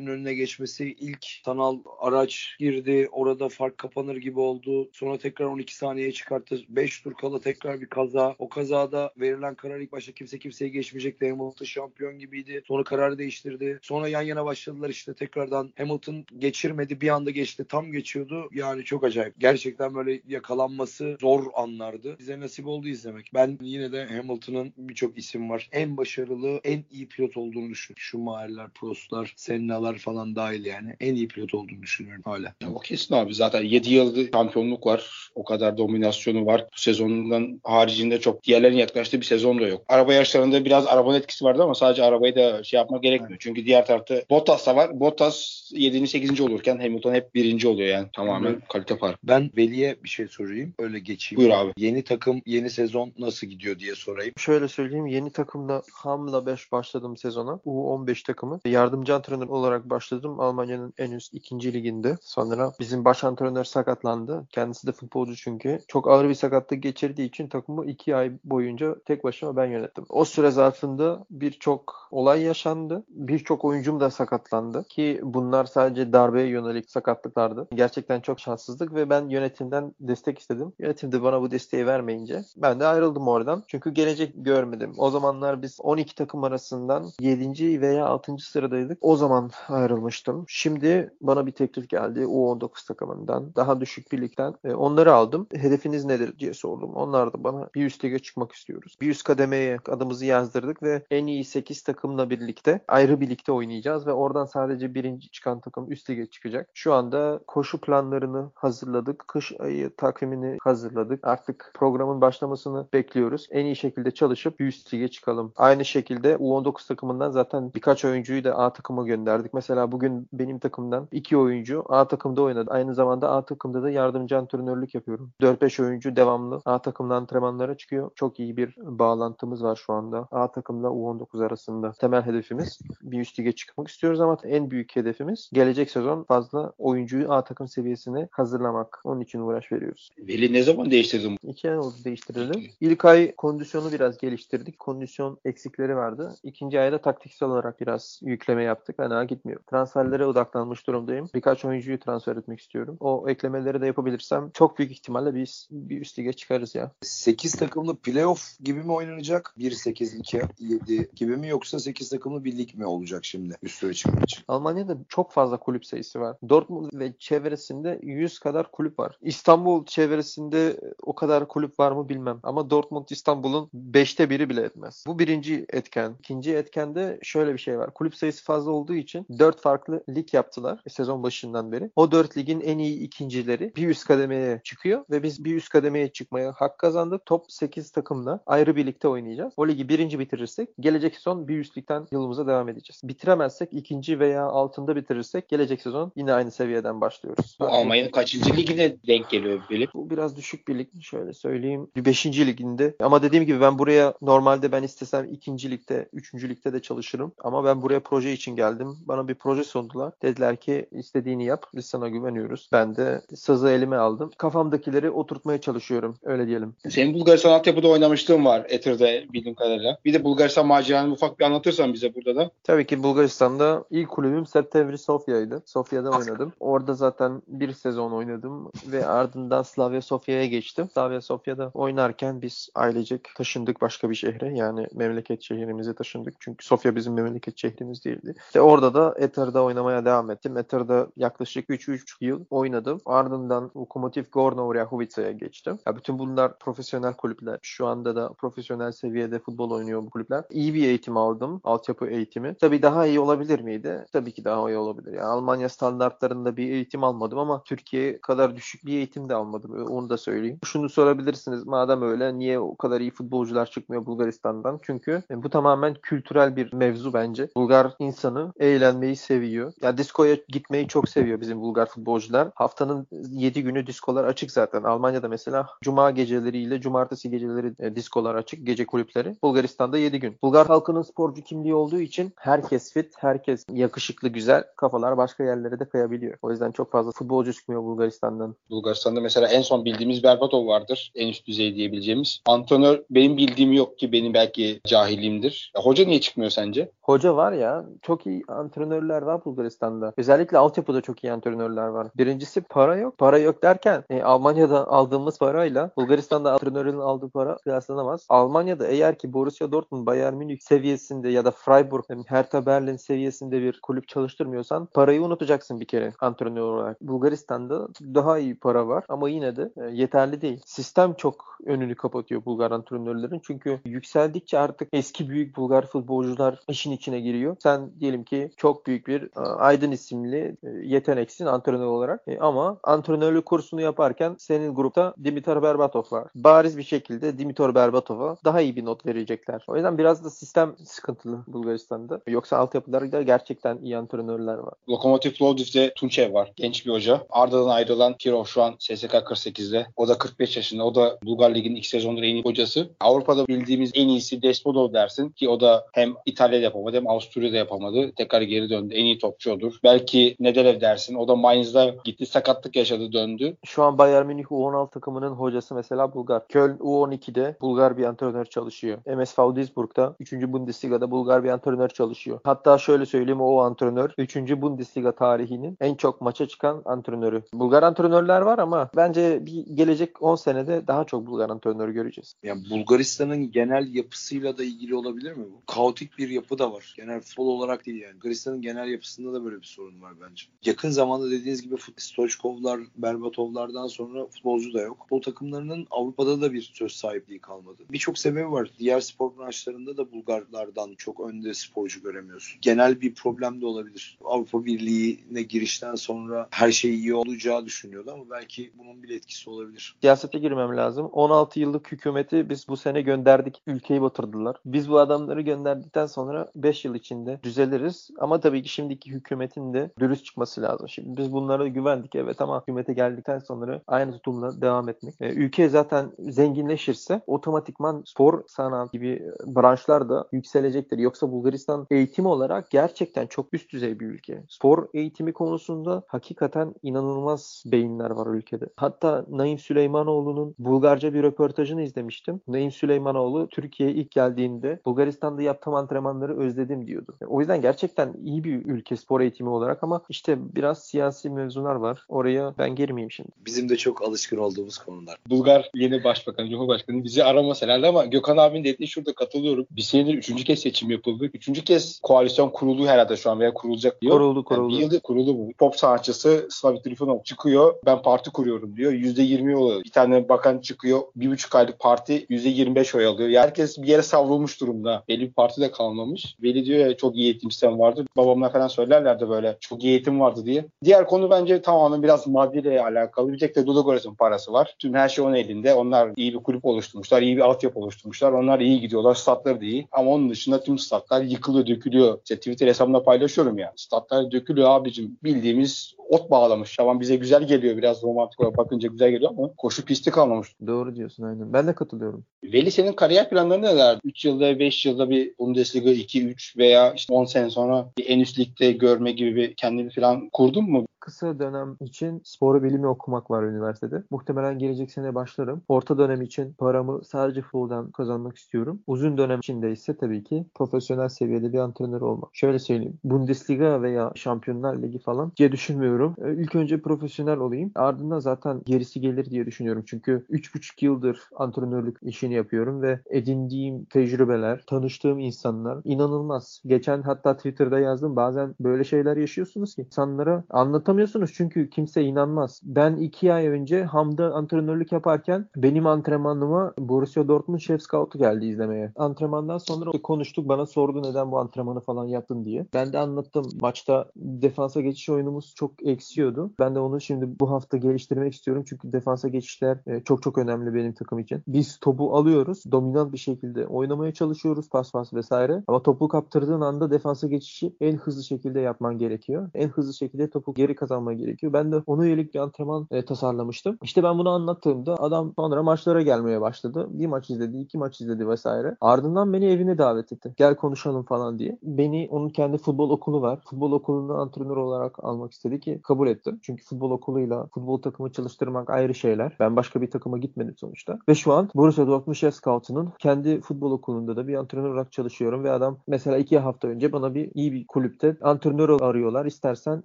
Verstappen'in 0.00 0.06
önüne 0.06 0.34
geçmesi 0.34 0.96
ilk 1.00 1.26
sanal 1.44 1.78
araç 1.98 2.56
girdi. 2.58 3.08
Orada 3.12 3.48
fark 3.48 3.78
kapanır 3.78 4.16
gibi 4.16 4.40
oldu. 4.40 4.90
Sonra 4.92 5.18
tekrar 5.18 5.46
12 5.46 5.76
saniye 5.76 6.12
çıkarttı. 6.12 6.60
5 6.68 7.00
tur 7.02 7.14
kala 7.14 7.40
tekrar 7.40 7.80
bir 7.80 7.86
kaza. 7.86 8.34
O 8.38 8.48
kazada 8.48 9.12
verilen 9.16 9.54
karar 9.54 9.80
ilk 9.80 9.92
başta 9.92 10.12
kimse 10.12 10.38
kimseye 10.38 10.68
geçmeyecekti. 10.68 11.30
Hamilton 11.30 11.64
şampiyon 11.64 12.18
gibiydi. 12.18 12.62
Sonra 12.66 12.84
kararı 12.84 13.18
değiştirdi. 13.18 13.78
Sonra 13.82 14.08
yan 14.08 14.22
yana 14.22 14.44
başladılar 14.44 14.88
işte 14.90 15.14
tekrardan. 15.14 15.72
Hamilton 15.76 16.24
geçirmedi. 16.38 17.00
Bir 17.00 17.08
anda 17.08 17.30
geçti. 17.30 17.64
Tam 17.68 17.92
geçiyordu. 17.92 18.48
Yani 18.52 18.84
çok 18.84 19.04
acayip. 19.04 19.34
Gerçekten 19.38 19.94
böyle 19.94 20.20
yakalanması 20.28 21.16
zor 21.20 21.44
anlardı. 21.54 22.16
Bize 22.18 22.40
nasip 22.40 22.66
oldu 22.66 22.88
izlemek. 22.88 23.30
Ben 23.34 23.58
yine 23.62 23.92
de 23.92 24.04
Hamilton'ın 24.06 24.72
birçok 24.76 25.18
isim 25.18 25.50
var. 25.50 25.68
En 25.72 25.96
başarılı, 25.96 26.60
en 26.64 26.84
iyi 26.90 27.08
pilot 27.08 27.36
olduğunu 27.36 27.70
düşünüyorum. 27.70 28.00
Schumacher'ler, 28.02 28.70
Prost'lar, 28.74 29.32
Senna'lar 29.36 29.89
falan 29.98 30.36
dahil 30.36 30.64
yani. 30.64 30.96
En 31.00 31.14
iyi 31.14 31.28
pilot 31.28 31.54
olduğunu 31.54 31.82
düşünüyorum 31.82 32.22
hala. 32.24 32.54
Ya 32.62 32.70
o 32.74 32.78
kesin 32.78 33.14
abi 33.14 33.34
zaten 33.34 33.62
7 33.62 33.94
yıldır 33.94 34.32
şampiyonluk 34.32 34.86
var. 34.86 35.30
O 35.34 35.44
kadar 35.44 35.78
dominasyonu 35.78 36.46
var. 36.46 36.66
Bu 36.74 36.80
sezonundan 36.80 37.60
haricinde 37.64 38.20
çok 38.20 38.44
diğerlerinin 38.44 38.78
yaklaştığı 38.78 39.20
bir 39.20 39.26
sezon 39.26 39.58
da 39.58 39.66
yok. 39.66 39.84
Araba 39.88 40.14
yarışlarında 40.14 40.64
biraz 40.64 40.86
arabanın 40.86 41.18
etkisi 41.18 41.44
vardı 41.44 41.62
ama 41.62 41.74
sadece 41.74 42.04
arabayı 42.04 42.34
da 42.36 42.64
şey 42.64 42.78
yapmak 42.78 43.02
gerekmiyor. 43.02 43.36
Çünkü 43.40 43.66
diğer 43.66 43.86
tarafta 43.86 44.22
Bottas 44.30 44.66
da 44.66 44.76
var. 44.76 45.00
Bottas 45.00 45.70
7. 45.74 46.06
8. 46.06 46.40
olurken 46.40 46.78
Hamilton 46.78 47.14
hep 47.14 47.34
1. 47.34 47.64
oluyor 47.64 47.88
yani. 47.88 48.08
Tamamen 48.12 48.52
Hı. 48.52 48.60
kalite 48.68 48.96
farkı. 48.96 49.18
Ben 49.22 49.50
Veli'ye 49.56 49.96
bir 50.04 50.08
şey 50.08 50.28
sorayım. 50.28 50.74
Öyle 50.78 50.98
geçeyim. 50.98 51.40
Buyur 51.40 51.50
abi. 51.50 51.72
Yeni 51.76 52.04
takım, 52.04 52.42
yeni 52.46 52.70
sezon 52.70 53.12
nasıl 53.18 53.46
gidiyor 53.46 53.78
diye 53.78 53.94
sorayım. 53.94 54.34
Şöyle 54.36 54.68
söyleyeyim 54.68 55.06
yeni 55.06 55.30
takımda 55.30 55.82
Hamla 55.92 56.46
5 56.46 56.72
başladım 56.72 57.16
sezona. 57.16 57.50
U15 57.50 58.26
takımı. 58.26 58.60
Yardımcı 58.64 59.14
antrenör 59.14 59.48
olarak 59.48 59.79
başladım 59.84 60.40
Almanya'nın 60.40 60.94
en 60.98 61.10
üst 61.10 61.34
ikinci 61.34 61.72
liginde. 61.72 62.16
Sonra 62.20 62.72
bizim 62.80 63.04
baş 63.04 63.24
antrenör 63.24 63.64
sakatlandı. 63.64 64.46
Kendisi 64.50 64.86
de 64.86 64.92
futbolcu 64.92 65.36
çünkü. 65.36 65.78
Çok 65.88 66.08
ağır 66.08 66.28
bir 66.28 66.34
sakatlık 66.34 66.82
geçirdiği 66.82 67.28
için 67.28 67.48
takımı 67.48 67.86
2 67.86 68.16
ay 68.16 68.32
boyunca 68.44 68.96
tek 69.04 69.24
başıma 69.24 69.56
ben 69.56 69.66
yönettim. 69.66 70.04
O 70.08 70.24
süre 70.24 70.50
zarfında 70.50 71.24
birçok 71.30 72.08
olay 72.10 72.42
yaşandı. 72.42 73.04
Birçok 73.08 73.64
oyuncum 73.64 74.00
da 74.00 74.10
sakatlandı. 74.10 74.84
Ki 74.84 75.20
bunlar 75.22 75.64
sadece 75.64 76.12
darbeye 76.12 76.46
yönelik 76.46 76.90
sakatlıklardı. 76.90 77.68
Gerçekten 77.74 78.20
çok 78.20 78.40
şanssızlık 78.40 78.94
ve 78.94 79.10
ben 79.10 79.28
yönetimden 79.28 79.94
destek 80.00 80.38
istedim. 80.38 80.72
Yönetim 80.78 81.12
de 81.12 81.22
bana 81.22 81.42
bu 81.42 81.50
desteği 81.50 81.86
vermeyince 81.86 82.42
ben 82.56 82.80
de 82.80 82.86
ayrıldım 82.86 83.28
oradan. 83.28 83.64
Çünkü 83.68 83.90
gelecek 83.90 84.32
görmedim. 84.36 84.92
O 84.96 85.10
zamanlar 85.10 85.62
biz 85.62 85.80
12 85.80 86.14
takım 86.14 86.44
arasından 86.44 87.06
7. 87.20 87.80
veya 87.80 88.06
6. 88.06 88.38
sıradaydık. 88.38 88.98
O 89.00 89.16
zaman 89.16 89.50
ayrılmıştım. 89.70 90.44
Şimdi 90.48 91.14
bana 91.20 91.46
bir 91.46 91.52
teklif 91.52 91.88
geldi 91.88 92.20
U19 92.20 92.86
takımından. 92.86 93.54
Daha 93.56 93.80
düşük 93.80 94.12
bir 94.12 94.22
ligden. 94.22 94.54
E, 94.64 94.74
onları 94.74 95.12
aldım. 95.14 95.46
Hedefiniz 95.54 96.04
nedir 96.04 96.38
diye 96.38 96.54
sordum. 96.54 96.94
Onlar 96.94 97.32
da 97.32 97.44
bana 97.44 97.68
bir 97.74 97.86
üst 97.86 98.04
lige 98.04 98.18
çıkmak 98.18 98.52
istiyoruz. 98.52 98.96
Bir 99.00 99.10
üst 99.10 99.24
kademeye 99.24 99.78
adımızı 99.88 100.26
yazdırdık 100.26 100.82
ve 100.82 101.02
en 101.10 101.26
iyi 101.26 101.44
8 101.44 101.82
takımla 101.82 102.30
birlikte 102.30 102.80
ayrı 102.88 103.20
bir 103.20 103.30
ligde 103.30 103.52
oynayacağız 103.52 104.06
ve 104.06 104.12
oradan 104.12 104.44
sadece 104.44 104.94
birinci 104.94 105.30
çıkan 105.30 105.60
takım 105.60 105.92
üst 105.92 106.10
lige 106.10 106.26
çıkacak. 106.26 106.68
Şu 106.74 106.94
anda 106.94 107.40
koşu 107.46 107.80
planlarını 107.80 108.50
hazırladık. 108.54 109.28
Kış 109.28 109.52
ayı 109.60 109.96
takvimini 109.96 110.58
hazırladık. 110.62 111.26
Artık 111.26 111.70
programın 111.74 112.20
başlamasını 112.20 112.88
bekliyoruz. 112.92 113.48
En 113.50 113.64
iyi 113.64 113.76
şekilde 113.76 114.10
çalışıp 114.10 114.60
bir 114.60 114.66
üst 114.66 114.94
lige 114.94 115.08
çıkalım. 115.08 115.52
Aynı 115.56 115.84
şekilde 115.84 116.34
U19 116.34 116.88
takımından 116.88 117.30
zaten 117.30 117.74
birkaç 117.74 118.04
oyuncuyu 118.04 118.44
da 118.44 118.58
A 118.58 118.72
takıma 118.72 119.02
gönderdik. 119.02 119.49
Mesela 119.54 119.92
bugün 119.92 120.28
benim 120.32 120.58
takımdan 120.58 121.08
iki 121.12 121.36
oyuncu 121.36 121.84
A 121.88 122.08
takımda 122.08 122.42
oynadı. 122.42 122.70
Aynı 122.70 122.94
zamanda 122.94 123.30
A 123.30 123.44
takımda 123.44 123.82
da 123.82 123.90
yardımcı 123.90 124.38
antrenörlük 124.38 124.94
yapıyorum. 124.94 125.30
4-5 125.40 125.82
oyuncu 125.82 126.16
devamlı 126.16 126.60
A 126.64 126.82
takımda 126.82 127.14
antrenmanlara 127.14 127.76
çıkıyor. 127.76 128.10
Çok 128.14 128.40
iyi 128.40 128.56
bir 128.56 128.74
bağlantımız 128.78 129.62
var 129.62 129.76
şu 129.86 129.92
anda. 129.92 130.28
A 130.30 130.52
takımla 130.52 130.88
U19 130.88 131.46
arasında. 131.46 131.92
Temel 131.92 132.22
hedefimiz 132.22 132.78
bir 133.02 133.20
üst 133.20 133.38
lige 133.38 133.52
çıkmak 133.52 133.88
istiyoruz 133.88 134.20
ama 134.20 134.38
en 134.44 134.70
büyük 134.70 134.96
hedefimiz 134.96 135.50
gelecek 135.52 135.90
sezon 135.90 136.24
fazla 136.24 136.72
oyuncuyu 136.78 137.32
A 137.32 137.44
takım 137.44 137.68
seviyesine 137.68 138.28
hazırlamak. 138.30 139.00
Onun 139.04 139.20
için 139.20 139.40
uğraş 139.40 139.72
veriyoruz. 139.72 140.10
Veli 140.18 140.52
ne 140.52 140.62
zaman 140.62 140.90
değiştirdin? 140.90 141.38
İki 141.42 141.70
ay 141.70 141.78
oldu 141.78 141.94
değiştirelim. 142.04 142.70
İlk 142.80 143.04
ay 143.04 143.34
kondisyonu 143.36 143.92
biraz 143.92 144.18
geliştirdik. 144.18 144.78
Kondisyon 144.78 145.38
eksikleri 145.44 145.96
vardı. 145.96 146.34
İkinci 146.42 146.80
ayda 146.80 146.98
taktiksel 146.98 147.48
olarak 147.48 147.80
biraz 147.80 148.20
yükleme 148.22 148.62
yaptık. 148.62 148.96
Fena 148.96 149.24
gitmiyor. 149.40 149.60
Transferlere 149.70 150.26
odaklanmış 150.26 150.86
durumdayım. 150.86 151.28
Birkaç 151.34 151.64
oyuncuyu 151.64 152.00
transfer 152.00 152.36
etmek 152.36 152.60
istiyorum. 152.60 152.96
O 153.00 153.24
eklemeleri 153.28 153.80
de 153.80 153.86
yapabilirsem 153.86 154.50
çok 154.54 154.78
büyük 154.78 154.92
ihtimalle 154.92 155.34
biz 155.34 155.68
bir 155.70 156.00
üst 156.00 156.18
lige 156.18 156.32
çıkarız 156.32 156.74
ya. 156.74 156.90
8 157.00 157.52
takımlı 157.52 157.96
playoff 157.96 158.58
gibi 158.60 158.82
mi 158.82 158.92
oynanacak? 158.92 159.54
1 159.58 159.70
8 159.70 160.14
2 160.14 160.42
7 160.58 161.10
gibi 161.14 161.36
mi 161.36 161.48
yoksa 161.48 161.78
8 161.78 162.08
takımlı 162.08 162.44
bir 162.44 162.58
lig 162.58 162.74
mi 162.74 162.86
olacak 162.86 163.24
şimdi 163.24 163.56
üstüne 163.62 163.94
çıkmak 163.94 164.24
için? 164.24 164.44
Almanya'da 164.48 164.96
çok 165.08 165.32
fazla 165.32 165.56
kulüp 165.56 165.86
sayısı 165.86 166.20
var. 166.20 166.36
Dortmund 166.48 166.90
ve 166.94 167.12
çevresinde 167.18 168.00
100 168.02 168.38
kadar 168.38 168.70
kulüp 168.70 168.98
var. 168.98 169.18
İstanbul 169.22 169.86
çevresinde 169.86 170.80
o 171.02 171.14
kadar 171.14 171.48
kulüp 171.48 171.80
var 171.80 171.92
mı 171.92 172.08
bilmem. 172.08 172.40
Ama 172.42 172.70
Dortmund 172.70 173.08
İstanbul'un 173.10 173.70
5'te 173.74 174.30
biri 174.30 174.50
bile 174.50 174.62
etmez. 174.62 175.04
Bu 175.06 175.18
birinci 175.18 175.66
etken. 175.68 176.14
İkinci 176.18 176.56
etkende 176.56 177.18
şöyle 177.22 177.52
bir 177.52 177.58
şey 177.58 177.78
var. 177.78 177.94
Kulüp 177.94 178.16
sayısı 178.16 178.44
fazla 178.44 178.70
olduğu 178.70 178.94
için 178.94 179.26
4 179.38 179.60
farklı 179.60 180.04
lig 180.08 180.34
yaptılar 180.34 180.82
sezon 180.88 181.22
başından 181.22 181.72
beri. 181.72 181.90
O 181.96 182.12
4 182.12 182.36
ligin 182.36 182.60
en 182.60 182.78
iyi 182.78 183.00
ikincileri 183.00 183.72
bir 183.76 183.88
üst 183.88 184.04
kademeye 184.04 184.60
çıkıyor 184.64 185.04
ve 185.10 185.22
biz 185.22 185.44
bir 185.44 185.56
üst 185.56 185.68
kademeye 185.68 186.08
çıkmaya 186.08 186.52
hak 186.52 186.78
kazandık. 186.78 187.26
Top 187.26 187.52
8 187.52 187.90
takımla 187.90 188.40
ayrı 188.46 188.76
birlikte 188.76 189.08
oynayacağız. 189.08 189.52
O 189.56 189.68
ligi 189.68 189.88
birinci 189.88 190.18
bitirirsek 190.18 190.68
gelecek 190.80 191.14
sezon 191.14 191.48
bir 191.48 191.58
üst 191.58 191.78
ligden 191.78 192.06
yolumuza 192.12 192.46
devam 192.46 192.68
edeceğiz. 192.68 193.00
Bitiremezsek 193.04 193.72
ikinci 193.72 194.20
veya 194.20 194.44
altında 194.44 194.96
bitirirsek 194.96 195.48
gelecek 195.48 195.82
sezon 195.82 196.12
yine 196.16 196.32
aynı 196.32 196.50
seviyeden 196.50 197.00
başlıyoruz. 197.00 197.56
Bu 197.60 197.64
Almanya'nın 197.64 198.10
kaçıncı 198.10 198.56
ligine 198.56 198.96
denk 199.06 199.30
geliyor 199.30 199.60
Veli? 199.70 199.88
Bu 199.94 200.10
biraz 200.10 200.36
düşük 200.36 200.68
bir 200.68 200.78
lig. 200.78 200.88
Şöyle 201.02 201.32
söyleyeyim. 201.32 201.90
Bir 201.96 202.04
5. 202.04 202.26
liginde. 202.26 202.96
Ama 203.00 203.22
dediğim 203.22 203.46
gibi 203.46 203.60
ben 203.60 203.78
buraya 203.78 204.14
normalde 204.22 204.72
ben 204.72 204.82
istesem 204.82 205.24
2. 205.32 205.70
ligde, 205.70 206.08
3. 206.12 206.34
ligde 206.34 206.72
de 206.72 206.82
çalışırım. 206.82 207.32
Ama 207.38 207.64
ben 207.64 207.82
buraya 207.82 208.00
proje 208.00 208.32
için 208.32 208.56
geldim. 208.56 208.96
Bana 209.06 209.19
bana 209.20 209.28
bir 209.28 209.34
proje 209.34 209.64
sundular. 209.64 210.12
Dediler 210.22 210.56
ki 210.56 210.86
istediğini 210.92 211.44
yap. 211.44 211.66
Biz 211.74 211.86
sana 211.86 212.08
güveniyoruz. 212.08 212.68
Ben 212.72 212.96
de 212.96 213.20
sazı 213.34 213.68
elime 213.68 213.96
aldım. 213.96 214.30
Kafamdakileri 214.38 215.10
oturtmaya 215.10 215.60
çalışıyorum. 215.60 216.16
Öyle 216.22 216.46
diyelim. 216.46 216.74
Senin 216.88 217.14
Bulgaristan 217.14 217.50
altyapıda 217.50 217.88
oynamışlığın 217.88 218.44
var 218.44 218.66
Ether'de 218.68 219.26
bildiğim 219.32 219.54
kadarıyla. 219.54 219.98
Bir 220.04 220.14
de 220.14 220.24
Bulgaristan 220.24 220.66
maceranı 220.66 221.12
ufak 221.12 221.38
bir 221.38 221.44
anlatırsan 221.44 221.92
bize 221.92 222.14
burada 222.14 222.36
da. 222.36 222.50
Tabii 222.64 222.86
ki 222.86 223.02
Bulgaristan'da 223.02 223.84
ilk 223.90 224.08
kulübüm 224.08 224.46
September 224.46 224.96
Sofya'ydı. 224.96 225.62
Sofya'da 225.66 226.10
oynadım. 226.10 226.52
Orada 226.60 226.94
zaten 226.94 227.42
bir 227.48 227.72
sezon 227.72 228.12
oynadım 228.12 228.70
ve 228.86 229.06
ardından 229.06 229.62
Slavia 229.62 230.00
Sofya'ya 230.00 230.46
geçtim. 230.46 230.88
Slavia 230.94 231.20
Sofya'da 231.20 231.70
oynarken 231.74 232.42
biz 232.42 232.68
ailecek 232.74 233.28
taşındık 233.36 233.80
başka 233.80 234.10
bir 234.10 234.14
şehre. 234.14 234.56
Yani 234.56 234.86
memleket 234.94 235.42
şehrimize 235.42 235.94
taşındık. 235.94 236.34
Çünkü 236.40 236.66
Sofya 236.66 236.96
bizim 236.96 237.14
memleket 237.14 237.58
şehrimiz 237.58 238.04
değildi. 238.04 238.34
İşte 238.46 238.60
orada 238.60 238.94
da 238.94 239.09
Ether'da 239.16 239.64
oynamaya 239.64 240.04
devam 240.04 240.30
ettim. 240.30 240.56
Ether'da 240.56 241.06
yaklaşık 241.16 241.68
3-3,5 241.68 242.16
yıl 242.20 242.44
oynadım. 242.50 243.00
Ardından 243.06 243.70
Lokomotiv 243.76 244.24
Gorno 244.32 244.62
Oryahovica'ya 244.62 245.32
geçtim. 245.32 245.78
Ya 245.86 245.96
bütün 245.96 246.18
bunlar 246.18 246.58
profesyonel 246.58 247.14
kulüpler. 247.14 247.58
Şu 247.62 247.86
anda 247.86 248.16
da 248.16 248.32
profesyonel 248.32 248.92
seviyede 248.92 249.38
futbol 249.38 249.70
oynuyor 249.70 250.02
bu 250.02 250.10
kulüpler. 250.10 250.44
İyi 250.50 250.74
bir 250.74 250.82
eğitim 250.82 251.16
aldım. 251.16 251.60
Altyapı 251.64 252.06
eğitimi. 252.06 252.56
Tabii 252.60 252.82
daha 252.82 253.06
iyi 253.06 253.20
olabilir 253.20 253.60
miydi? 253.60 254.06
Tabii 254.12 254.32
ki 254.32 254.44
daha 254.44 254.70
iyi 254.70 254.78
olabilir. 254.78 255.12
Yani 255.12 255.26
Almanya 255.26 255.68
standartlarında 255.68 256.56
bir 256.56 256.70
eğitim 256.70 257.04
almadım 257.04 257.38
ama 257.38 257.62
Türkiye 257.62 258.20
kadar 258.20 258.56
düşük 258.56 258.86
bir 258.86 258.92
eğitim 258.92 259.28
de 259.28 259.34
almadım. 259.34 259.86
Onu 259.86 260.10
da 260.10 260.16
söyleyeyim. 260.16 260.58
Şunu 260.64 260.88
sorabilirsiniz. 260.88 261.66
Madem 261.66 262.02
öyle 262.02 262.38
niye 262.38 262.58
o 262.58 262.76
kadar 262.76 263.00
iyi 263.00 263.10
futbolcular 263.10 263.66
çıkmıyor 263.66 264.06
Bulgaristan'dan? 264.06 264.78
Çünkü 264.82 265.22
bu 265.30 265.50
tamamen 265.50 265.94
kültürel 266.02 266.56
bir 266.56 266.72
mevzu 266.72 267.12
bence. 267.12 267.48
Bulgar 267.56 267.94
insanı 267.98 268.52
eğlenmeyi 269.00 269.16
seviyor. 269.16 269.72
Ya 269.82 269.98
diskoya 269.98 270.36
gitmeyi 270.48 270.88
çok 270.88 271.08
seviyor 271.08 271.40
bizim 271.40 271.60
Bulgar 271.60 271.86
futbolcular. 271.86 272.48
Haftanın 272.54 273.06
7 273.30 273.62
günü 273.62 273.86
diskolar 273.86 274.24
açık 274.24 274.50
zaten. 274.50 274.82
Almanya'da 274.82 275.28
mesela 275.28 275.66
cuma 275.82 276.10
geceleriyle 276.10 276.80
cumartesi 276.80 277.30
geceleri 277.30 277.72
e, 277.78 277.94
diskolar 277.94 278.34
açık. 278.34 278.66
Gece 278.66 278.86
kulüpleri. 278.86 279.36
Bulgaristan'da 279.42 279.98
7 279.98 280.20
gün. 280.20 280.36
Bulgar 280.42 280.66
halkının 280.66 281.02
sporcu 281.02 281.42
kimliği 281.42 281.74
olduğu 281.74 282.00
için 282.00 282.32
herkes 282.36 282.92
fit, 282.92 283.14
herkes 283.18 283.64
yakışıklı, 283.72 284.28
güzel. 284.28 284.64
Kafalar 284.76 285.16
başka 285.16 285.44
yerlere 285.44 285.78
de 285.78 285.88
kayabiliyor. 285.88 286.38
O 286.42 286.50
yüzden 286.50 286.70
çok 286.70 286.92
fazla 286.92 287.12
futbolcu 287.12 287.52
çıkmıyor 287.52 287.82
Bulgaristan'dan. 287.82 288.54
Bulgaristan'da 288.70 289.20
mesela 289.20 289.48
en 289.48 289.62
son 289.62 289.84
bildiğimiz 289.84 290.22
Berbatov 290.22 290.66
vardır. 290.66 291.12
En 291.14 291.28
üst 291.28 291.46
düzey 291.46 291.74
diyebileceğimiz. 291.74 292.40
Antrenör 292.46 293.02
benim 293.10 293.36
bildiğim 293.36 293.72
yok 293.72 293.98
ki 293.98 294.12
benim 294.12 294.34
belki 294.34 294.80
cahilliğimdir. 294.86 295.72
Ya, 295.76 295.82
hoca 295.82 296.04
niye 296.04 296.20
çıkmıyor 296.20 296.50
sence? 296.50 296.90
Hoca 297.02 297.36
var 297.36 297.52
ya 297.52 297.84
çok 298.02 298.26
iyi 298.26 298.42
antrenörler 298.90 299.22
var 299.22 299.44
Bulgaristan'da. 299.44 300.12
Özellikle 300.16 300.58
altyapıda 300.58 301.00
çok 301.00 301.24
iyi 301.24 301.32
antrenörler 301.32 301.86
var. 301.86 302.06
Birincisi 302.16 302.60
para 302.60 302.96
yok. 302.96 303.18
Para 303.18 303.38
yok 303.38 303.62
derken 303.62 304.04
e, 304.10 304.22
Almanya'da 304.22 304.88
aldığımız 304.88 305.38
parayla 305.38 305.90
Bulgaristan'da 305.96 306.52
antrenörün 306.52 306.98
aldığı 306.98 307.28
para 307.28 307.56
kıyaslanamaz. 307.56 308.26
Almanya'da 308.28 308.86
eğer 308.86 309.18
ki 309.18 309.32
Borussia 309.32 309.72
Dortmund, 309.72 310.06
Bayern 310.06 310.34
Münih 310.34 310.58
seviyesinde 310.60 311.28
ya 311.28 311.44
da 311.44 311.50
Freiburg, 311.50 312.04
Hertha 312.26 312.66
Berlin 312.66 312.96
seviyesinde 312.96 313.62
bir 313.62 313.80
kulüp 313.82 314.08
çalıştırmıyorsan 314.08 314.88
parayı 314.94 315.22
unutacaksın 315.22 315.80
bir 315.80 315.86
kere 315.86 316.12
antrenör 316.20 316.60
olarak. 316.60 317.00
Bulgaristan'da 317.00 317.88
daha 318.00 318.38
iyi 318.38 318.54
para 318.54 318.88
var 318.88 319.04
ama 319.08 319.28
yine 319.28 319.56
de 319.56 319.72
e, 319.76 319.84
yeterli 319.84 320.40
değil. 320.40 320.60
Sistem 320.66 321.14
çok 321.14 321.58
önünü 321.66 321.94
kapatıyor 321.94 322.44
Bulgar 322.44 322.70
antrenörlerin. 322.70 323.40
Çünkü 323.44 323.80
yükseldikçe 323.84 324.58
artık 324.58 324.88
eski 324.92 325.28
büyük 325.28 325.56
Bulgar 325.56 325.86
futbolcular 325.86 326.60
işin 326.68 326.92
içine 326.92 327.20
giriyor. 327.20 327.56
Sen 327.62 327.90
diyelim 328.00 328.24
ki 328.24 328.50
çok 328.56 328.79
büyük 328.86 329.06
bir 329.06 329.22
e, 329.22 329.40
Aydın 329.40 329.90
isimli 329.90 330.56
e, 330.64 330.68
yeteneksin 330.84 331.46
antrenör 331.46 331.86
olarak 331.86 332.22
e, 332.28 332.38
ama 332.38 332.78
antrenörlük 332.82 333.46
kursunu 333.46 333.80
yaparken 333.80 334.36
senin 334.38 334.74
grupta 334.74 335.14
Dimitar 335.24 335.62
Berbatov 335.62 336.04
var. 336.10 336.28
Bariz 336.34 336.78
bir 336.78 336.82
şekilde 336.82 337.38
Dimitar 337.38 337.74
Berbatov'a 337.74 338.36
daha 338.44 338.60
iyi 338.60 338.76
bir 338.76 338.84
not 338.84 339.06
verecekler. 339.06 339.64
O 339.68 339.76
yüzden 339.76 339.98
biraz 339.98 340.24
da 340.24 340.30
sistem 340.30 340.74
sıkıntılı 340.84 341.44
Bulgaristan'da. 341.46 342.20
Yoksa 342.26 342.56
altyapılarda 342.56 343.22
gerçekten 343.22 343.78
iyi 343.78 343.96
antrenörler 343.96 344.54
var. 344.58 344.74
Lokomotiv 344.88 345.30
Plovdiv'de 345.30 345.92
Tunçev 345.94 346.34
var. 346.34 346.52
Genç 346.56 346.86
bir 346.86 346.90
hoca. 346.90 347.26
Arda'dan 347.30 347.68
ayrılan 347.68 348.14
Kirov 348.14 348.44
şu 348.44 348.62
an 348.62 348.74
SSK 348.78 349.14
48'de. 349.14 349.86
O 349.96 350.08
da 350.08 350.18
45 350.18 350.56
yaşında. 350.56 350.84
O 350.84 350.94
da 350.94 351.18
Bulgar 351.24 351.54
Ligi'nin 351.54 351.76
iki 351.76 351.88
sezondur 351.88 352.22
en 352.22 352.34
iyi 352.34 352.42
hocası. 352.42 352.90
Avrupa'da 353.00 353.46
bildiğimiz 353.46 353.90
en 353.94 354.08
iyisi 354.08 354.42
Despodov 354.42 354.92
dersin 354.92 355.30
ki 355.30 355.48
o 355.48 355.60
da 355.60 355.86
hem 355.92 356.14
İtalya'da 356.26 356.64
yapamadı 356.64 356.96
hem 356.96 357.08
Avusturya'da 357.08 357.56
yapamadı. 357.56 358.12
Tekrar 358.12 358.42
geri 358.42 358.59
döndü. 358.68 358.94
En 358.94 359.04
iyi 359.04 359.18
topçu 359.18 359.52
odur. 359.52 359.72
Belki 359.82 360.36
Nedelev 360.40 360.80
dersin. 360.80 361.14
O 361.14 361.28
da 361.28 361.36
Mainz'da 361.36 361.94
gitti 362.04 362.26
sakatlık 362.26 362.76
yaşadı 362.76 363.12
döndü. 363.12 363.56
Şu 363.64 363.82
an 363.82 363.98
Bayern 363.98 364.26
Münih 364.26 364.44
U16 364.44 364.90
takımının 364.90 365.30
hocası 365.30 365.74
mesela 365.74 366.14
Bulgar. 366.14 366.48
Köln 366.48 366.76
U12'de 366.76 367.56
Bulgar 367.60 367.98
bir 367.98 368.04
antrenör 368.04 368.44
çalışıyor. 368.44 368.98
MSV 369.16 369.56
Duisburg'da 369.56 370.16
3. 370.20 370.32
Bundesliga'da 370.32 371.10
Bulgar 371.10 371.44
bir 371.44 371.48
antrenör 371.48 371.88
çalışıyor. 371.88 372.40
Hatta 372.44 372.78
şöyle 372.78 373.06
söyleyeyim 373.06 373.40
o 373.40 373.58
antrenör 373.58 374.10
3. 374.18 374.36
Bundesliga 374.36 375.12
tarihinin 375.12 375.76
en 375.80 375.94
çok 375.94 376.20
maça 376.20 376.48
çıkan 376.48 376.82
antrenörü. 376.84 377.42
Bulgar 377.54 377.82
antrenörler 377.82 378.40
var 378.40 378.58
ama 378.58 378.90
bence 378.96 379.46
bir 379.46 379.66
gelecek 379.66 380.22
10 380.22 380.36
senede 380.36 380.86
daha 380.86 381.04
çok 381.04 381.26
Bulgar 381.26 381.50
antrenör 381.50 381.88
göreceğiz. 381.88 382.34
Yani 382.42 382.62
Bulgaristan'ın 382.70 383.50
genel 383.50 383.94
yapısıyla 383.94 384.58
da 384.58 384.64
ilgili 384.64 384.94
olabilir 384.94 385.32
mi 385.32 385.44
bu? 385.52 385.72
Kaotik 385.72 386.18
bir 386.18 386.28
yapı 386.28 386.58
da 386.58 386.72
var. 386.72 386.94
Genel 386.96 387.20
futbol 387.20 387.46
olarak 387.46 387.86
değil 387.86 388.02
yani. 388.02 388.18
Bulgaristan'ın 388.50 388.62
genel 388.62 388.92
yapısında 388.92 389.32
da 389.32 389.44
böyle 389.44 389.56
bir 389.56 389.66
sorun 389.66 390.02
var 390.02 390.12
bence. 390.20 390.44
Yakın 390.64 390.90
zamanda 390.90 391.30
dediğiniz 391.30 391.62
gibi 391.62 391.76
Stoichkovlar, 391.96 392.80
Berbatovlardan 392.96 393.86
sonra 393.86 394.26
futbolcu 394.26 394.74
da 394.74 394.80
yok. 394.80 394.98
Futbol 394.98 395.22
takımlarının 395.22 395.86
Avrupa'da 395.90 396.40
da 396.40 396.52
bir 396.52 396.70
söz 396.74 396.92
sahipliği 396.92 397.38
kalmadı. 397.38 397.82
Birçok 397.90 398.18
sebebi 398.18 398.50
var. 398.50 398.70
Diğer 398.78 399.00
spor 399.00 399.38
branşlarında 399.38 399.96
da 399.96 400.12
Bulgarlardan 400.12 400.94
çok 400.98 401.20
önde 401.20 401.54
sporcu 401.54 402.02
göremiyorsun. 402.02 402.58
Genel 402.62 403.00
bir 403.00 403.14
problem 403.14 403.60
de 403.60 403.66
olabilir. 403.66 404.18
Avrupa 404.24 404.64
Birliği'ne 404.64 405.42
girişten 405.42 405.94
sonra 405.94 406.48
her 406.50 406.72
şey 406.72 406.94
iyi 406.94 407.14
olacağı 407.14 407.66
düşünüyordu 407.66 408.10
ama 408.14 408.30
belki 408.30 408.72
bunun 408.78 409.02
bir 409.02 409.08
etkisi 409.08 409.50
olabilir. 409.50 409.96
Siyasete 410.00 410.38
girmem 410.38 410.76
lazım. 410.76 411.06
16 411.06 411.60
yıllık 411.60 411.92
hükümeti 411.92 412.50
biz 412.50 412.68
bu 412.68 412.76
sene 412.76 413.02
gönderdik. 413.02 413.62
Ülkeyi 413.66 414.02
batırdılar. 414.02 414.56
Biz 414.64 414.90
bu 414.90 414.98
adamları 414.98 415.40
gönderdikten 415.40 416.06
sonra 416.06 416.50
5 416.54 416.84
yıl 416.84 416.94
içinde 416.94 417.40
düzeliriz. 417.42 418.10
Ama 418.18 418.39
tabii 418.40 418.62
ki 418.62 418.68
şimdiki 418.68 419.10
hükümetin 419.10 419.74
de 419.74 419.90
dürüst 419.98 420.24
çıkması 420.24 420.62
lazım. 420.62 420.88
Şimdi 420.88 421.16
biz 421.16 421.32
bunlara 421.32 421.68
güvendik 421.68 422.14
evet 422.14 422.40
ama 422.40 422.60
hükümete 422.60 422.92
geldikten 422.92 423.38
sonra 423.38 423.82
aynı 423.86 424.12
tutumla 424.12 424.60
devam 424.60 424.88
etmek. 424.88 425.14
E, 425.20 425.32
ülke 425.34 425.68
zaten 425.68 426.12
zenginleşirse 426.18 427.20
otomatikman 427.26 428.02
spor 428.06 428.42
sanat 428.46 428.92
gibi 428.92 429.22
branşlar 429.46 430.08
da 430.08 430.28
yükselecektir. 430.32 430.98
Yoksa 430.98 431.30
Bulgaristan 431.32 431.86
eğitim 431.90 432.26
olarak 432.26 432.70
gerçekten 432.70 433.26
çok 433.26 433.54
üst 433.54 433.72
düzey 433.72 434.00
bir 434.00 434.06
ülke. 434.06 434.44
Spor 434.48 434.88
eğitimi 434.94 435.32
konusunda 435.32 436.02
hakikaten 436.06 436.74
inanılmaz 436.82 437.62
beyinler 437.66 438.10
var 438.10 438.26
ülkede. 438.26 438.66
Hatta 438.76 439.24
Naim 439.28 439.58
Süleymanoğlu'nun 439.58 440.54
Bulgarca 440.58 441.14
bir 441.14 441.22
röportajını 441.22 441.82
izlemiştim. 441.82 442.40
Naim 442.48 442.70
Süleymanoğlu 442.70 443.48
Türkiye'ye 443.48 443.94
ilk 443.94 444.10
geldiğinde 444.10 444.80
Bulgaristan'da 444.86 445.42
yaptığım 445.42 445.74
antrenmanları 445.74 446.38
özledim 446.38 446.86
diyordu. 446.86 447.14
O 447.26 447.40
yüzden 447.40 447.60
gerçekten 447.60 448.14
iyi 448.30 448.44
bir 448.44 448.64
ülke 448.64 448.96
spor 448.96 449.20
eğitimi 449.20 449.48
olarak 449.48 449.82
ama 449.82 450.02
işte 450.08 450.38
biraz 450.54 450.84
siyasi 450.84 451.30
mevzular 451.30 451.74
var. 451.74 452.04
Oraya 452.08 452.54
ben 452.58 452.74
girmeyeyim 452.74 453.10
şimdi. 453.10 453.30
Bizim 453.46 453.68
de 453.68 453.76
çok 453.76 454.02
alışkın 454.02 454.36
olduğumuz 454.36 454.78
konular. 454.78 455.16
Bulgar 455.30 455.70
yeni 455.74 456.04
başbakan, 456.04 456.50
cumhurbaşkanı 456.50 457.04
bizi 457.04 457.24
aramasa 457.24 457.66
herhalde 457.66 457.86
ama 457.86 458.04
Gökhan 458.04 458.36
abinin 458.36 458.64
dediği 458.64 458.88
şurada 458.88 459.12
katılıyorum. 459.12 459.66
Bir 459.70 459.82
senedir 459.82 460.14
üçüncü 460.14 460.44
kez 460.44 460.58
seçim 460.58 460.90
yapıldı. 460.90 461.30
Üçüncü 461.34 461.64
kez 461.64 462.00
koalisyon 462.02 462.48
kurulu 462.48 462.86
herhalde 462.86 463.16
şu 463.16 463.30
an 463.30 463.40
veya 463.40 463.54
kurulacak 463.54 464.02
diyor. 464.02 464.12
Kuruldu 464.12 464.44
kuruldu. 464.44 464.72
Yani 464.72 464.78
bir 464.78 464.82
yıldır 464.82 465.00
kurulu 465.00 465.38
bu. 465.38 465.52
Pop 465.58 465.76
sanatçısı 465.76 466.48
Slavik 466.50 466.84
Trifonov 466.84 467.22
çıkıyor. 467.22 467.74
Ben 467.86 468.02
parti 468.02 468.30
kuruyorum 468.30 468.76
diyor. 468.76 468.92
Yüzde 468.92 469.22
yirmi 469.22 469.56
oluyor. 469.56 469.84
Bir 469.84 469.90
tane 469.90 470.28
bakan 470.28 470.58
çıkıyor. 470.58 471.00
Bir 471.16 471.30
buçuk 471.30 471.54
aylık 471.54 471.78
parti 471.78 472.26
yüzde 472.28 472.48
yirmi 472.48 472.74
beş 472.74 472.94
oy 472.94 473.06
alıyor. 473.06 473.42
Herkes 473.42 473.78
bir 473.82 473.88
yere 473.88 474.02
savrulmuş 474.02 474.60
durumda. 474.60 475.04
Belli 475.08 475.20
bir 475.20 475.32
parti 475.32 475.60
de 475.60 475.70
kalmamış. 475.70 476.36
Veli 476.42 476.64
diyor 476.64 476.86
ya 476.86 476.96
çok 476.96 477.16
iyi 477.16 477.24
eğitim 477.24 477.50
sistemi 477.50 477.78
vardı. 477.78 478.04
Babamlar 478.20 478.52
falan 478.52 478.68
söylerlerdi 478.68 479.28
böyle. 479.28 479.56
Çok 479.60 479.84
iyi 479.84 479.90
eğitim 479.90 480.20
vardı 480.20 480.40
diye. 480.44 480.64
Diğer 480.84 481.06
konu 481.06 481.30
bence 481.30 481.62
tamamen 481.62 482.02
biraz 482.02 482.26
maddeyle 482.26 482.82
alakalı. 482.82 483.32
Bir 483.32 483.38
tek 483.38 483.56
de 483.56 483.60
Ludogorets'in 483.66 484.14
parası 484.14 484.52
var. 484.52 484.74
Tüm 484.78 484.94
her 484.94 485.08
şey 485.08 485.24
onun 485.24 485.34
elinde. 485.34 485.74
Onlar 485.74 486.10
iyi 486.16 486.34
bir 486.34 486.38
kulüp 486.38 486.64
oluşturmuşlar. 486.64 487.22
iyi 487.22 487.36
bir 487.36 487.42
altyapı 487.42 487.78
oluşturmuşlar. 487.78 488.32
Onlar 488.32 488.60
iyi 488.60 488.80
gidiyorlar. 488.80 489.14
Statları 489.14 489.60
da 489.60 489.64
iyi. 489.64 489.88
Ama 489.92 490.10
onun 490.10 490.30
dışında 490.30 490.62
tüm 490.62 490.78
statlar 490.78 491.22
yıkılıyor, 491.22 491.66
dökülüyor. 491.66 492.18
İşte 492.24 492.36
Twitter 492.36 492.66
hesabımda 492.66 493.02
paylaşıyorum 493.02 493.58
ya. 493.58 493.72
Statlar 493.76 494.30
dökülüyor 494.30 494.70
abicim. 494.70 495.18
Bildiğimiz 495.24 495.94
ot 496.08 496.30
bağlamış. 496.30 496.76
Tamam 496.76 497.00
bize 497.00 497.16
güzel 497.16 497.46
geliyor. 497.46 497.76
Biraz 497.76 498.02
romantik 498.02 498.40
olarak 498.40 498.56
bakınca 498.56 498.88
güzel 498.88 499.10
geliyor 499.10 499.30
ama 499.38 499.50
koşu 499.58 499.84
pisti 499.84 500.10
kalmamış. 500.10 500.48
Doğru 500.66 500.96
diyorsun 500.96 501.22
aynen. 501.22 501.52
Ben 501.52 501.66
de 501.66 501.74
katılıyorum. 501.74 502.24
Veli 502.44 502.70
senin 502.70 502.92
kariyer 502.92 503.30
planları 503.30 503.62
neler? 503.62 503.98
3 504.04 504.24
yılda, 504.24 504.58
5 504.58 504.86
yılda 504.86 505.10
bir 505.10 505.34
Bundesliga 505.38 505.90
2, 505.90 506.26
3 506.26 506.56
veya 506.56 506.92
işte 506.92 507.14
10 507.14 507.24
sene 507.24 507.50
sonra 507.50 507.86
bir 507.98 508.09
en 508.10 508.20
üst 508.20 508.38
ligde 508.38 508.72
görme 508.72 509.12
gibi 509.12 509.36
bir 509.36 509.54
kendini 509.54 509.90
falan 509.90 510.28
kurdun 510.32 510.70
mu? 510.70 510.86
Kısa 511.00 511.38
dönem 511.38 511.76
için 511.80 512.22
spor 512.24 512.62
bilimi 512.62 512.86
okumak 512.86 513.30
var 513.30 513.42
üniversitede. 513.42 514.02
Muhtemelen 514.10 514.58
gelecek 514.58 514.90
sene 514.90 515.14
başlarım. 515.14 515.62
Orta 515.68 515.98
dönem 515.98 516.22
için 516.22 516.52
paramı 516.52 517.04
sadece 517.04 517.42
futboldan 517.42 517.90
kazanmak 517.90 518.36
istiyorum. 518.36 518.80
Uzun 518.86 519.18
dönem 519.18 519.38
içinde 519.38 519.72
ise 519.72 519.96
tabii 519.96 520.24
ki 520.24 520.46
profesyonel 520.54 521.08
seviyede 521.08 521.52
bir 521.52 521.58
antrenör 521.58 522.00
olmak. 522.00 522.30
Şöyle 522.32 522.58
söyleyeyim. 522.58 522.98
Bundesliga 523.04 523.82
veya 523.82 524.12
Şampiyonlar 524.14 524.82
Ligi 524.82 524.98
falan 524.98 525.32
diye 525.36 525.52
düşünmüyorum. 525.52 526.14
Ee, 526.24 526.34
ilk 526.34 526.54
önce 526.54 526.80
profesyonel 526.80 527.38
olayım. 527.38 527.72
Ardından 527.74 528.18
zaten 528.18 528.62
gerisi 528.66 529.00
gelir 529.00 529.30
diye 529.30 529.46
düşünüyorum. 529.46 529.84
Çünkü 529.86 530.26
3,5 530.30 530.84
yıldır 530.84 531.20
antrenörlük 531.36 531.96
işini 532.02 532.34
yapıyorum 532.34 532.82
ve 532.82 533.00
edindiğim 533.10 533.84
tecrübeler, 533.84 534.62
tanıştığım 534.66 535.18
insanlar 535.18 535.78
inanılmaz. 535.84 536.62
Geçen 536.66 537.02
hatta 537.02 537.36
Twitter'da 537.36 537.78
yazdım. 537.78 538.16
Bazen 538.16 538.54
böyle 538.60 538.84
şeyler 538.84 539.16
yaşıyorsunuz 539.16 539.74
ki 539.74 539.82
insanlara 539.82 540.44
anlatamıyorum 540.50 540.99
anlatamıyorsunuz 541.00 541.32
çünkü 541.34 541.70
kimse 541.70 542.02
inanmaz. 542.02 542.60
Ben 542.64 542.96
iki 542.96 543.32
ay 543.32 543.46
önce 543.46 543.84
Ham'da 543.84 544.34
antrenörlük 544.34 544.92
yaparken 544.92 545.48
benim 545.56 545.86
antrenmanıma 545.86 546.72
Borussia 546.78 547.28
Dortmund 547.28 547.58
şef 547.58 547.82
scout'u 547.82 548.18
geldi 548.18 548.46
izlemeye. 548.46 548.92
Antrenmandan 548.96 549.58
sonra 549.58 549.90
konuştuk. 550.02 550.48
Bana 550.48 550.66
sordu 550.66 551.02
neden 551.02 551.32
bu 551.32 551.38
antrenmanı 551.38 551.80
falan 551.80 552.06
yaptın 552.06 552.44
diye. 552.44 552.66
Ben 552.74 552.92
de 552.92 552.98
anlattım. 552.98 553.44
Maçta 553.60 554.10
defansa 554.16 554.80
geçiş 554.80 555.08
oyunumuz 555.08 555.52
çok 555.56 555.86
eksiyordu. 555.86 556.50
Ben 556.58 556.74
de 556.74 556.78
onu 556.78 557.00
şimdi 557.00 557.40
bu 557.40 557.50
hafta 557.50 557.76
geliştirmek 557.76 558.34
istiyorum. 558.34 558.64
Çünkü 558.68 558.92
defansa 558.92 559.28
geçişler 559.28 559.78
e, 559.86 560.00
çok 560.04 560.22
çok 560.22 560.38
önemli 560.38 560.74
benim 560.74 560.92
takım 560.92 561.18
için. 561.18 561.42
Biz 561.46 561.78
topu 561.78 562.16
alıyoruz. 562.16 562.64
Dominant 562.72 563.12
bir 563.12 563.18
şekilde 563.18 563.66
oynamaya 563.66 564.12
çalışıyoruz. 564.12 564.68
Pas 564.68 564.92
pas 564.92 565.14
vesaire. 565.14 565.62
Ama 565.66 565.82
topu 565.82 566.08
kaptırdığın 566.08 566.60
anda 566.60 566.90
defansa 566.90 567.26
geçişi 567.26 567.76
en 567.80 567.96
hızlı 567.96 568.24
şekilde 568.24 568.60
yapman 568.60 568.98
gerekiyor. 568.98 569.50
En 569.54 569.68
hızlı 569.68 569.94
şekilde 569.94 570.30
topu 570.30 570.54
geri 570.54 570.74
kazanma 570.80 571.12
gerekiyor. 571.12 571.52
Ben 571.52 571.72
de 571.72 571.82
ona 571.86 572.06
yönelik 572.06 572.34
bir 572.34 572.38
antrenman 572.38 572.86
e, 572.90 573.04
tasarlamıştım. 573.04 573.78
İşte 573.82 574.02
ben 574.02 574.18
bunu 574.18 574.30
anlattığımda 574.30 574.94
adam 575.02 575.32
sonra 575.36 575.62
maçlara 575.62 576.02
gelmeye 576.02 576.40
başladı. 576.40 576.86
Bir 576.90 577.06
maç 577.06 577.30
izledi, 577.30 577.56
iki 577.56 577.78
maç 577.78 578.00
izledi 578.00 578.28
vesaire. 578.28 578.76
Ardından 578.80 579.32
beni 579.32 579.46
evine 579.46 579.78
davet 579.78 580.12
etti. 580.12 580.34
Gel 580.36 580.56
konuşalım 580.56 581.04
falan 581.04 581.38
diye. 581.38 581.58
Beni 581.62 582.08
onun 582.10 582.28
kendi 582.28 582.58
futbol 582.58 582.90
okulu 582.90 583.22
var. 583.22 583.40
Futbol 583.50 583.72
okulunda 583.72 584.14
antrenör 584.14 584.56
olarak 584.56 585.04
almak 585.04 585.32
istedi 585.32 585.60
ki 585.60 585.80
kabul 585.82 586.08
ettim. 586.08 586.38
Çünkü 586.42 586.64
futbol 586.64 586.90
okuluyla 586.90 587.46
futbol 587.54 587.82
takımı 587.82 588.12
çalıştırmak 588.12 588.70
ayrı 588.70 588.94
şeyler. 588.94 589.36
Ben 589.40 589.56
başka 589.56 589.82
bir 589.82 589.90
takıma 589.90 590.18
gitmedim 590.18 590.54
sonuçta. 590.56 590.98
Ve 591.08 591.14
şu 591.14 591.32
an 591.32 591.48
Borussia 591.54 591.86
Dortmund 591.86 592.16
Chef 592.16 592.34
Scout'unun 592.34 592.92
kendi 592.98 593.40
futbol 593.40 593.72
okulunda 593.72 594.16
da 594.16 594.28
bir 594.28 594.34
antrenör 594.34 594.68
olarak 594.68 594.92
çalışıyorum 594.92 595.44
ve 595.44 595.50
adam 595.50 595.76
mesela 595.86 596.18
iki 596.18 596.38
hafta 596.38 596.68
önce 596.68 596.92
bana 596.92 597.14
bir 597.14 597.30
iyi 597.34 597.52
bir 597.52 597.66
kulüpte 597.66 598.16
antrenör 598.22 598.80
arıyorlar. 598.80 599.26
İstersen 599.26 599.82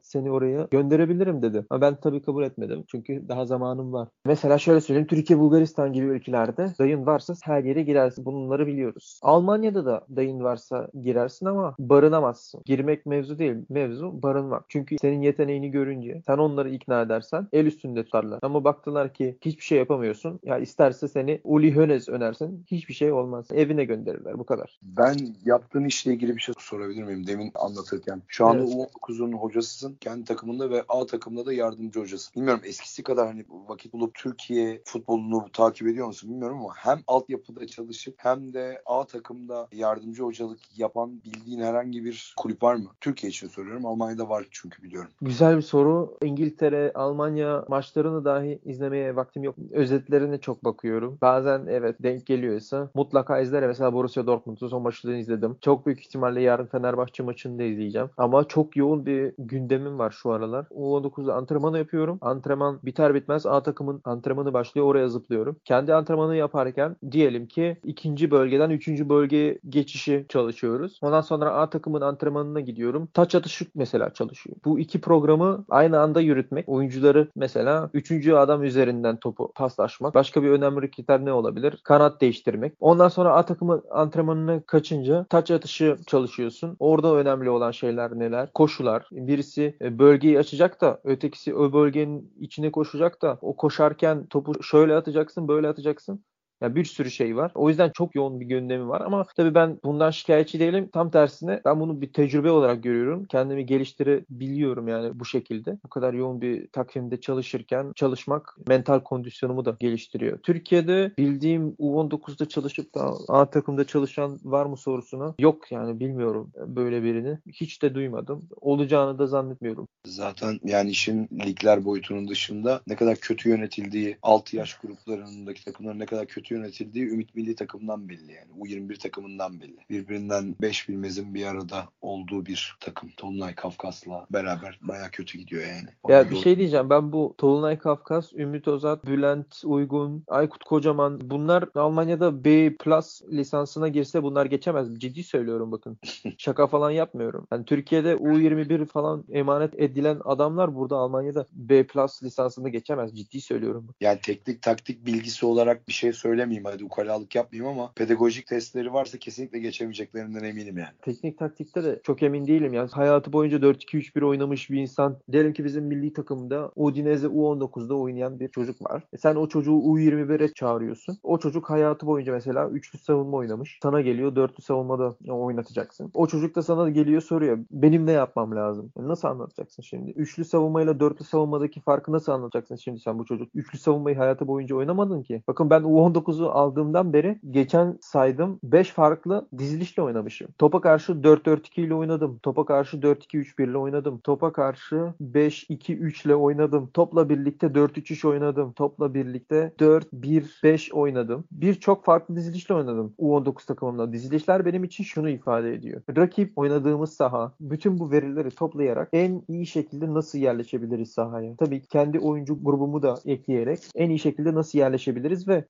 seni 0.01 0.31
oraya 0.31 0.67
gönder 0.71 0.84
gönderebilirim 0.89 1.41
dedi. 1.41 1.65
Ama 1.69 1.81
ben 1.81 1.95
tabii 1.95 2.21
kabul 2.21 2.43
etmedim. 2.43 2.83
Çünkü 2.87 3.29
daha 3.29 3.45
zamanım 3.45 3.93
var. 3.93 4.07
Mesela 4.25 4.57
şöyle 4.57 4.81
söyleyeyim. 4.81 5.07
Türkiye, 5.07 5.39
Bulgaristan 5.39 5.93
gibi 5.93 6.05
ülkelerde 6.05 6.73
dayın 6.79 7.05
varsa 7.05 7.33
her 7.43 7.63
yere 7.63 7.83
girersin. 7.83 8.25
Bunları 8.25 8.67
biliyoruz. 8.67 9.19
Almanya'da 9.23 9.85
da 9.85 10.05
dayın 10.15 10.39
varsa 10.39 10.87
girersin 11.03 11.45
ama 11.45 11.75
barınamazsın. 11.79 12.61
Girmek 12.65 13.05
mevzu 13.05 13.39
değil. 13.39 13.55
Mevzu 13.69 14.23
barınmak. 14.23 14.65
Çünkü 14.69 14.95
senin 15.01 15.21
yeteneğini 15.21 15.71
görünce 15.71 16.21
sen 16.27 16.37
onları 16.37 16.69
ikna 16.69 17.01
edersen 17.01 17.47
el 17.53 17.65
üstünde 17.65 18.03
tutarlar. 18.03 18.39
Ama 18.41 18.63
baktılar 18.63 19.13
ki 19.13 19.37
hiçbir 19.41 19.63
şey 19.63 19.77
yapamıyorsun. 19.77 20.39
Ya 20.43 20.57
isterse 20.57 21.07
seni 21.07 21.41
Uli 21.43 21.75
Hoeneß 21.75 22.11
önersin. 22.11 22.65
Hiçbir 22.71 22.93
şey 22.93 23.11
olmaz. 23.11 23.47
Evine 23.53 23.85
gönderirler. 23.85 24.39
Bu 24.39 24.45
kadar. 24.45 24.79
Ben 24.81 25.15
yaptığın 25.45 25.85
işle 25.85 26.13
ilgili 26.13 26.35
bir 26.35 26.41
şey 26.41 26.55
sorabilir 26.59 27.03
miyim? 27.03 27.27
Demin 27.27 27.51
anlatırken. 27.55 28.21
Şu 28.27 28.47
anda 28.47 28.63
evet. 28.63 28.75
U19'un 28.75 29.31
hocasısın. 29.31 29.97
Kendi 30.01 30.25
takımında 30.25 30.69
ve 30.69 30.74
A 30.89 31.05
takımda 31.05 31.45
da 31.45 31.53
yardımcı 31.53 31.99
hocası. 31.99 32.35
Bilmiyorum 32.35 32.61
eskisi 32.65 33.03
kadar 33.03 33.27
hani 33.27 33.45
vakit 33.67 33.93
bulup 33.93 34.13
Türkiye 34.13 34.81
futbolunu 34.85 35.45
takip 35.53 35.87
ediyor 35.87 36.07
musun 36.07 36.29
bilmiyorum 36.29 36.57
ama 36.59 36.73
hem 36.75 36.99
altyapıda 37.07 37.67
çalışıp 37.67 38.15
hem 38.17 38.53
de 38.53 38.81
A 38.85 39.05
takımda 39.05 39.67
yardımcı 39.71 40.23
hocalık 40.23 40.59
yapan 40.77 41.21
bildiğin 41.25 41.61
herhangi 41.61 42.05
bir 42.05 42.33
kulüp 42.37 42.63
var 42.63 42.75
mı? 42.75 42.89
Türkiye 43.01 43.29
için 43.29 43.47
soruyorum. 43.47 43.85
Almanya'da 43.85 44.29
var 44.29 44.45
çünkü 44.51 44.83
biliyorum. 44.83 45.11
Güzel 45.21 45.57
bir 45.57 45.61
soru. 45.61 46.17
İngiltere, 46.23 46.91
Almanya 46.95 47.65
maçlarını 47.67 48.25
dahi 48.25 48.59
izlemeye 48.65 49.15
vaktim 49.15 49.43
yok. 49.43 49.55
Özetlerine 49.71 50.37
çok 50.37 50.63
bakıyorum. 50.65 51.17
Bazen 51.21 51.65
evet 51.69 51.95
denk 52.03 52.25
geliyorsa 52.25 52.89
mutlaka 52.93 53.39
izlerim. 53.39 53.67
Mesela 53.67 53.93
Borussia 53.93 54.27
Dortmund'un 54.27 54.67
son 54.67 54.81
maçlarını 54.81 55.17
izledim. 55.17 55.57
Çok 55.61 55.85
büyük 55.85 55.99
ihtimalle 55.99 56.41
yarın 56.41 56.65
Fenerbahçe 56.65 57.23
maçını 57.23 57.59
da 57.59 57.63
izleyeceğim. 57.63 58.09
Ama 58.17 58.47
çok 58.47 58.77
yoğun 58.77 59.05
bir 59.05 59.33
gündemim 59.37 59.99
var 59.99 60.11
şu 60.11 60.31
aralar. 60.31 60.64
U19'da 60.71 61.35
antrenmanı 61.35 61.77
yapıyorum. 61.77 62.17
Antrenman 62.21 62.79
biter 62.83 63.13
bitmez 63.13 63.45
A 63.45 63.63
takımın 63.63 64.01
antrenmanı 64.03 64.53
başlıyor. 64.53 64.87
Oraya 64.87 65.09
zıplıyorum. 65.09 65.57
Kendi 65.65 65.93
antrenmanı 65.93 66.35
yaparken 66.35 66.95
diyelim 67.11 67.47
ki 67.47 67.77
ikinci 67.83 68.31
bölgeden 68.31 68.69
üçüncü 68.69 69.09
bölgeye 69.09 69.59
geçişi 69.69 70.25
çalışıyoruz. 70.29 70.99
Ondan 71.01 71.21
sonra 71.21 71.51
A 71.53 71.69
takımın 71.69 72.01
antrenmanına 72.01 72.59
gidiyorum. 72.59 73.07
Taç 73.13 73.35
atışı 73.35 73.65
mesela 73.75 74.13
çalışıyor. 74.13 74.57
Bu 74.65 74.79
iki 74.79 75.01
programı 75.01 75.65
aynı 75.69 75.99
anda 75.99 76.21
yürütmek. 76.21 76.69
Oyuncuları 76.69 77.27
mesela 77.35 77.89
üçüncü 77.93 78.33
adam 78.33 78.63
üzerinden 78.63 79.17
topu 79.17 79.51
paslaşmak. 79.55 80.15
Başka 80.15 80.43
bir 80.43 80.49
önemli 80.49 80.91
kriter 80.91 81.25
ne 81.25 81.33
olabilir? 81.33 81.79
Kanat 81.83 82.21
değiştirmek. 82.21 82.73
Ondan 82.79 83.07
sonra 83.07 83.33
A 83.33 83.45
takımı 83.45 83.81
antrenmanına 83.91 84.61
kaçınca 84.61 85.25
taç 85.29 85.51
atışı 85.51 85.97
çalışıyorsun. 86.07 86.75
Orada 86.79 87.15
önemli 87.15 87.49
olan 87.49 87.71
şeyler 87.71 88.19
neler? 88.19 88.53
Koşular. 88.53 89.07
Birisi 89.11 89.77
e, 89.81 89.99
bölgeyi 89.99 90.39
açacak 90.39 90.54
da 90.81 91.01
ötekisi 91.03 91.55
o 91.55 91.73
bölgenin 91.73 92.33
içine 92.39 92.71
koşacak 92.71 93.21
da 93.21 93.37
o 93.41 93.55
koşarken 93.55 94.27
topu 94.27 94.63
şöyle 94.63 94.95
atacaksın 94.95 95.47
böyle 95.47 95.67
atacaksın. 95.67 96.25
Yani 96.65 96.75
bir 96.75 96.85
sürü 96.85 97.11
şey 97.11 97.35
var. 97.35 97.51
O 97.55 97.69
yüzden 97.69 97.89
çok 97.89 98.15
yoğun 98.15 98.39
bir 98.39 98.45
gündemi 98.45 98.87
var 98.87 99.01
ama 99.01 99.25
tabii 99.37 99.55
ben 99.55 99.79
bundan 99.83 100.11
şikayetçi 100.11 100.59
değilim. 100.59 100.89
Tam 100.93 101.11
tersine 101.11 101.61
ben 101.65 101.79
bunu 101.79 102.01
bir 102.01 102.13
tecrübe 102.13 102.51
olarak 102.51 102.83
görüyorum. 102.83 103.25
Kendimi 103.25 103.65
geliştirebiliyorum 103.65 104.87
yani 104.87 105.19
bu 105.19 105.25
şekilde. 105.25 105.77
Bu 105.85 105.89
kadar 105.89 106.13
yoğun 106.13 106.41
bir 106.41 106.67
takvimde 106.67 107.21
çalışırken 107.21 107.91
çalışmak 107.95 108.57
mental 108.67 108.99
kondisyonumu 108.99 109.65
da 109.65 109.75
geliştiriyor. 109.79 110.39
Türkiye'de 110.39 111.11
bildiğim 111.17 111.69
U19'da 111.69 112.49
çalışıp 112.49 112.95
da 112.95 113.13
A 113.27 113.45
takımda 113.49 113.83
çalışan 113.83 114.39
var 114.43 114.65
mı 114.65 114.77
sorusuna 114.77 115.33
yok 115.39 115.71
yani 115.71 115.99
bilmiyorum 115.99 116.51
böyle 116.67 117.03
birini. 117.03 117.37
Hiç 117.53 117.81
de 117.81 117.95
duymadım. 117.95 118.49
Olacağını 118.61 119.19
da 119.19 119.27
zannetmiyorum. 119.27 119.87
Zaten 120.05 120.59
yani 120.63 120.89
işin 120.89 121.29
ligler 121.45 121.85
boyutunun 121.85 122.27
dışında 122.27 122.81
ne 122.87 122.95
kadar 122.95 123.15
kötü 123.15 123.49
yönetildiği 123.49 124.17
6 124.21 124.55
yaş 124.55 124.77
gruplarındaki 124.77 125.65
takımların 125.65 125.99
ne 125.99 126.05
kadar 126.05 126.25
kötü 126.25 126.54
yönetildiği 126.55 127.05
Ümit 127.05 127.35
Milli 127.35 127.55
takımından 127.55 128.09
belli 128.09 128.31
yani. 128.31 128.51
U21 128.59 128.99
takımından 128.99 129.61
belli. 129.61 129.77
Birbirinden 129.89 130.55
5 130.61 130.89
bilmezin 130.89 131.33
bir 131.33 131.45
arada 131.45 131.85
olduğu 132.01 132.45
bir 132.45 132.77
takım. 132.79 133.09
Tolunay 133.17 133.55
Kafkas'la 133.55 134.25
beraber 134.31 134.79
baya 134.81 135.09
kötü 135.11 135.37
gidiyor 135.37 135.63
yani. 135.67 135.89
ya 136.07 136.31
bir 136.31 136.35
şey 136.35 136.57
diyeceğim. 136.57 136.89
Ben 136.89 137.11
bu 137.11 137.35
Tolunay 137.37 137.77
Kafkas, 137.77 138.33
Ümit 138.33 138.67
Ozat, 138.67 139.05
Bülent 139.05 139.61
Uygun, 139.65 140.23
Aykut 140.27 140.63
Kocaman 140.63 141.21
bunlar 141.23 141.69
Almanya'da 141.75 142.45
B 142.45 142.75
plus 142.75 143.21
lisansına 143.31 143.87
girse 143.87 144.23
bunlar 144.23 144.45
geçemez. 144.45 144.99
Ciddi 144.99 145.23
söylüyorum 145.23 145.71
bakın. 145.71 145.97
Şaka 146.37 146.67
falan 146.67 146.91
yapmıyorum. 146.91 147.47
Yani 147.51 147.65
Türkiye'de 147.65 148.13
U21 148.13 148.85
falan 148.85 149.23
emanet 149.31 149.79
edilen 149.79 150.21
adamlar 150.25 150.75
burada 150.75 150.97
Almanya'da 150.97 151.45
B 151.51 151.87
plus 151.87 152.23
lisansını 152.23 152.69
geçemez. 152.69 153.15
Ciddi 153.15 153.41
söylüyorum. 153.41 153.87
Yani 154.01 154.19
teknik 154.21 154.61
taktik 154.61 155.05
bilgisi 155.05 155.45
olarak 155.45 155.87
bir 155.87 155.93
şey 155.93 156.13
söyle 156.13 156.34
söylemeyeyim 156.35 156.65
hadi 156.65 156.83
ukalalık 156.83 157.35
yapmayayım 157.35 157.79
ama 157.79 157.91
pedagojik 157.95 158.47
testleri 158.47 158.93
varsa 158.93 159.17
kesinlikle 159.17 159.59
geçemeyeceklerinden 159.59 160.43
eminim 160.43 160.77
yani. 160.77 160.89
Teknik 161.01 161.37
taktikte 161.39 161.83
de 161.83 161.99
çok 162.03 162.23
emin 162.23 162.47
değilim. 162.47 162.73
Yani 162.73 162.89
hayatı 162.89 163.33
boyunca 163.33 163.57
4-2-3-1 163.57 164.25
oynamış 164.25 164.69
bir 164.69 164.81
insan. 164.81 165.17
Diyelim 165.31 165.53
ki 165.53 165.65
bizim 165.65 165.83
milli 165.83 166.13
takımda 166.13 166.71
Udinese 166.75 167.27
U19'da 167.27 167.95
oynayan 167.95 168.39
bir 168.39 168.47
çocuk 168.49 168.91
var. 168.91 169.03
E 169.13 169.17
sen 169.17 169.35
o 169.35 169.47
çocuğu 169.47 169.71
U21'e 169.71 170.53
çağırıyorsun. 170.53 171.17
O 171.23 171.39
çocuk 171.39 171.69
hayatı 171.69 172.07
boyunca 172.07 172.33
mesela 172.33 172.69
üçlü 172.69 172.99
savunma 172.99 173.37
oynamış. 173.37 173.79
Sana 173.83 174.01
geliyor 174.01 174.35
dörtlü 174.35 174.63
savunmada 174.63 175.15
oynatacaksın. 175.27 176.11
O 176.13 176.27
çocuk 176.27 176.55
da 176.55 176.61
sana 176.61 176.89
geliyor 176.89 177.21
soruyor. 177.21 177.59
Benim 177.71 178.05
ne 178.05 178.11
yapmam 178.11 178.55
lazım? 178.55 178.91
Yani 178.97 179.07
nasıl 179.07 179.27
anlatacaksın 179.27 179.83
şimdi? 179.83 180.11
Üçlü 180.11 180.45
savunmayla 180.45 180.99
dörtlü 180.99 181.25
savunmadaki 181.25 181.81
farkı 181.81 182.11
nasıl 182.11 182.31
anlatacaksın 182.31 182.75
şimdi 182.75 182.99
sen 182.99 183.19
bu 183.19 183.25
çocuk? 183.25 183.49
Üçlü 183.55 183.79
savunmayı 183.79 184.17
hayatı 184.17 184.47
boyunca 184.47 184.75
oynamadın 184.75 185.23
ki. 185.23 185.43
Bakın 185.47 185.69
ben 185.69 185.81
U19 185.81 186.24
U19'u 186.25 186.49
aldığımdan 186.49 187.13
beri 187.13 187.39
geçen 187.51 187.97
saydım 188.01 188.59
5 188.63 188.89
farklı 188.89 189.47
dizilişle 189.57 190.01
oynamışım. 190.03 190.47
Topa 190.57 190.81
karşı 190.81 191.11
4-4-2 191.11 191.81
ile 191.81 191.93
oynadım. 191.93 192.39
Topa 192.43 192.65
karşı 192.65 192.97
4-2-3-1 192.97 193.69
ile 193.69 193.77
oynadım. 193.77 194.19
Topa 194.19 194.53
karşı 194.53 195.13
5-2-3 195.21 196.25
ile 196.25 196.35
oynadım. 196.35 196.89
Topla 196.93 197.29
birlikte 197.29 197.67
4-3-3 197.67 198.27
oynadım. 198.27 198.73
Topla 198.73 199.13
birlikte 199.13 199.73
4-1-5 199.79 200.93
oynadım. 200.93 201.43
Birçok 201.51 202.05
farklı 202.05 202.35
dizilişle 202.35 202.75
oynadım 202.75 203.13
U19 203.19 203.65
takımımda. 203.67 204.13
Dizilişler 204.13 204.65
benim 204.65 204.83
için 204.83 205.03
şunu 205.03 205.29
ifade 205.29 205.73
ediyor. 205.73 206.01
Rakip 206.17 206.57
oynadığımız 206.57 207.13
saha 207.13 207.51
bütün 207.59 207.99
bu 207.99 208.11
verileri 208.11 208.49
toplayarak 208.49 209.09
en 209.13 209.41
iyi 209.47 209.65
şekilde 209.65 210.13
nasıl 210.13 210.39
yerleşebiliriz 210.39 211.11
sahaya? 211.11 211.55
Tabii 211.55 211.81
kendi 211.81 212.19
oyuncu 212.19 212.63
grubumu 212.63 213.01
da 213.01 213.15
ekleyerek 213.25 213.79
en 213.95 214.09
iyi 214.09 214.19
şekilde 214.19 214.53
nasıl 214.53 214.79
yerleşebiliriz 214.79 215.47
ve 215.47 215.65